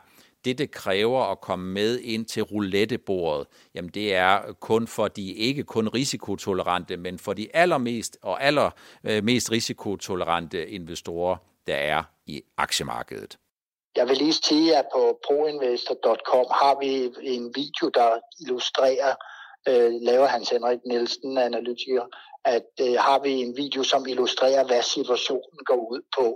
det, 0.45 0.57
det 0.57 0.71
kræver 0.71 1.31
at 1.31 1.41
komme 1.41 1.73
med 1.73 1.99
ind 1.99 2.25
til 2.25 2.43
roulettebordet, 2.43 3.47
jamen 3.75 3.91
det 3.91 4.15
er 4.15 4.53
kun 4.59 4.87
for 4.87 5.07
de 5.07 5.33
ikke 5.33 5.63
kun 5.63 5.87
risikotolerante, 5.87 6.97
men 6.97 7.19
for 7.19 7.33
de 7.33 7.47
allermest 7.53 8.17
og 8.21 8.43
allermest 8.43 9.49
øh, 9.49 9.55
risikotolerante 9.55 10.69
investorer, 10.69 11.37
der 11.67 11.75
er 11.75 12.03
i 12.25 12.41
aktiemarkedet. 12.57 13.37
Jeg 13.95 14.07
vil 14.09 14.17
lige 14.17 14.33
sige, 14.33 14.77
at 14.77 14.85
på 14.93 15.19
proinvestor.com 15.27 16.45
har 16.61 16.79
vi 16.79 17.11
en 17.21 17.53
video, 17.55 17.89
der 17.93 18.09
illustrerer, 18.41 19.15
øh, 19.67 19.91
laver 20.01 20.25
Hans 20.25 20.49
Henrik 20.49 20.79
Nielsen, 20.85 21.37
analytiker, 21.37 22.05
at 22.45 22.71
øh, 22.81 22.93
har 22.99 23.19
vi 23.19 23.31
en 23.31 23.57
video, 23.57 23.83
som 23.83 24.05
illustrerer, 24.07 24.65
hvad 24.65 24.81
situationen 24.81 25.59
går 25.65 25.91
ud 25.91 26.01
på. 26.17 26.27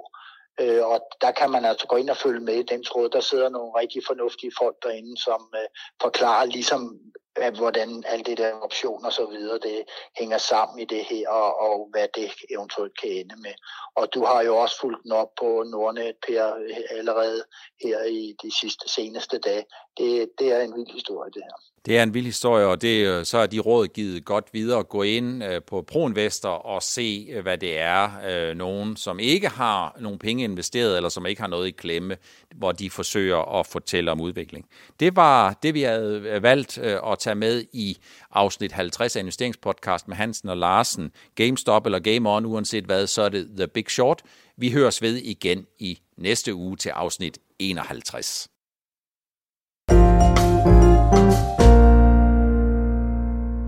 Øh, 0.59 0.85
og 0.85 1.01
der 1.21 1.31
kan 1.31 1.51
man 1.51 1.65
altså 1.65 1.87
gå 1.87 1.95
ind 1.95 2.09
og 2.09 2.17
følge 2.17 2.39
med 2.39 2.55
i 2.55 2.63
den 2.63 2.83
tråd. 2.83 3.09
Der 3.09 3.19
sidder 3.19 3.49
nogle 3.49 3.79
rigtig 3.79 4.01
fornuftige 4.07 4.51
folk 4.59 4.75
derinde, 4.83 5.21
som 5.21 5.53
øh, 5.55 5.67
forklarer 6.01 6.45
ligesom, 6.45 6.99
at 7.35 7.57
hvordan 7.57 8.03
alt 8.07 8.25
det 8.25 8.37
der 8.37 8.51
option 8.51 9.05
og 9.05 9.13
så 9.13 9.25
videre, 9.25 9.59
det 9.59 9.83
hænger 10.17 10.37
sammen 10.37 10.79
i 10.79 10.85
det 10.85 11.03
her, 11.05 11.29
og, 11.29 11.59
og 11.59 11.89
hvad 11.91 12.07
det 12.15 12.31
eventuelt 12.49 13.01
kan 13.01 13.09
ende 13.09 13.35
med. 13.41 13.53
Og 13.95 14.13
du 14.13 14.25
har 14.25 14.41
jo 14.41 14.57
også 14.57 14.79
fulgt 14.79 15.03
den 15.03 15.11
op 15.11 15.29
på 15.39 15.63
Nordnet, 15.63 16.15
Per, 16.27 16.43
allerede 16.89 17.43
her 17.83 18.03
i 18.03 18.35
de 18.43 18.59
sidste 18.59 18.89
seneste 18.89 19.37
dage. 19.37 19.65
Det, 19.97 20.31
det 20.39 20.51
er 20.51 20.61
en 20.61 20.75
vild 20.75 20.93
historie, 20.93 21.31
det 21.31 21.43
her. 21.43 21.72
Det 21.85 21.97
er 21.97 22.03
en 22.03 22.13
vild 22.13 22.25
historie, 22.25 22.65
og 22.65 22.81
det, 22.81 23.07
øh, 23.07 23.25
så 23.25 23.37
er 23.37 23.47
de 23.47 23.59
råd 23.59 23.87
givet 23.87 24.25
godt 24.25 24.45
videre. 24.53 24.83
Gå 24.83 25.03
ind 25.03 25.43
øh, 25.43 25.61
på 25.67 25.81
ProInvestor 25.81 26.49
og 26.49 26.83
se, 26.83 27.27
øh, 27.31 27.41
hvad 27.41 27.57
det 27.57 27.79
er, 27.79 28.53
nogen, 28.53 28.95
som 28.97 29.19
ikke 29.19 29.47
har 29.47 29.97
nogen 29.99 30.19
penge 30.19 30.43
investeret, 30.43 30.95
eller 30.95 31.09
som 31.09 31.25
ikke 31.25 31.41
har 31.41 31.47
noget 31.47 31.67
i 31.67 31.71
klemme, 31.71 32.17
hvor 32.55 32.71
de 32.71 32.89
forsøger 32.89 33.59
at 33.59 33.67
fortælle 33.67 34.11
om 34.11 34.21
udvikling. 34.21 34.65
Det 34.99 35.15
var 35.15 35.53
det, 35.63 35.73
vi 35.73 35.81
havde 35.81 36.39
valgt 36.41 36.77
at 36.77 37.19
tage 37.19 37.35
med 37.35 37.63
i 37.73 37.97
afsnit 38.31 38.71
50 38.71 39.15
af 39.15 39.19
investeringspodcast 39.19 40.07
med 40.07 40.15
Hansen 40.15 40.49
og 40.49 40.57
Larsen. 40.57 41.11
GameStop 41.35 41.85
eller 41.85 41.99
Game 41.99 42.29
On, 42.29 42.45
uanset 42.45 42.83
hvad, 42.83 43.07
så 43.07 43.21
er 43.21 43.29
det 43.29 43.49
The 43.57 43.67
Big 43.67 43.89
Short. 43.89 44.21
Vi 44.57 44.71
høres 44.71 45.01
ved 45.01 45.15
igen 45.15 45.65
i 45.79 45.99
næste 46.17 46.53
uge 46.53 46.77
til 46.77 46.89
afsnit 46.89 47.39
51. 47.59 48.52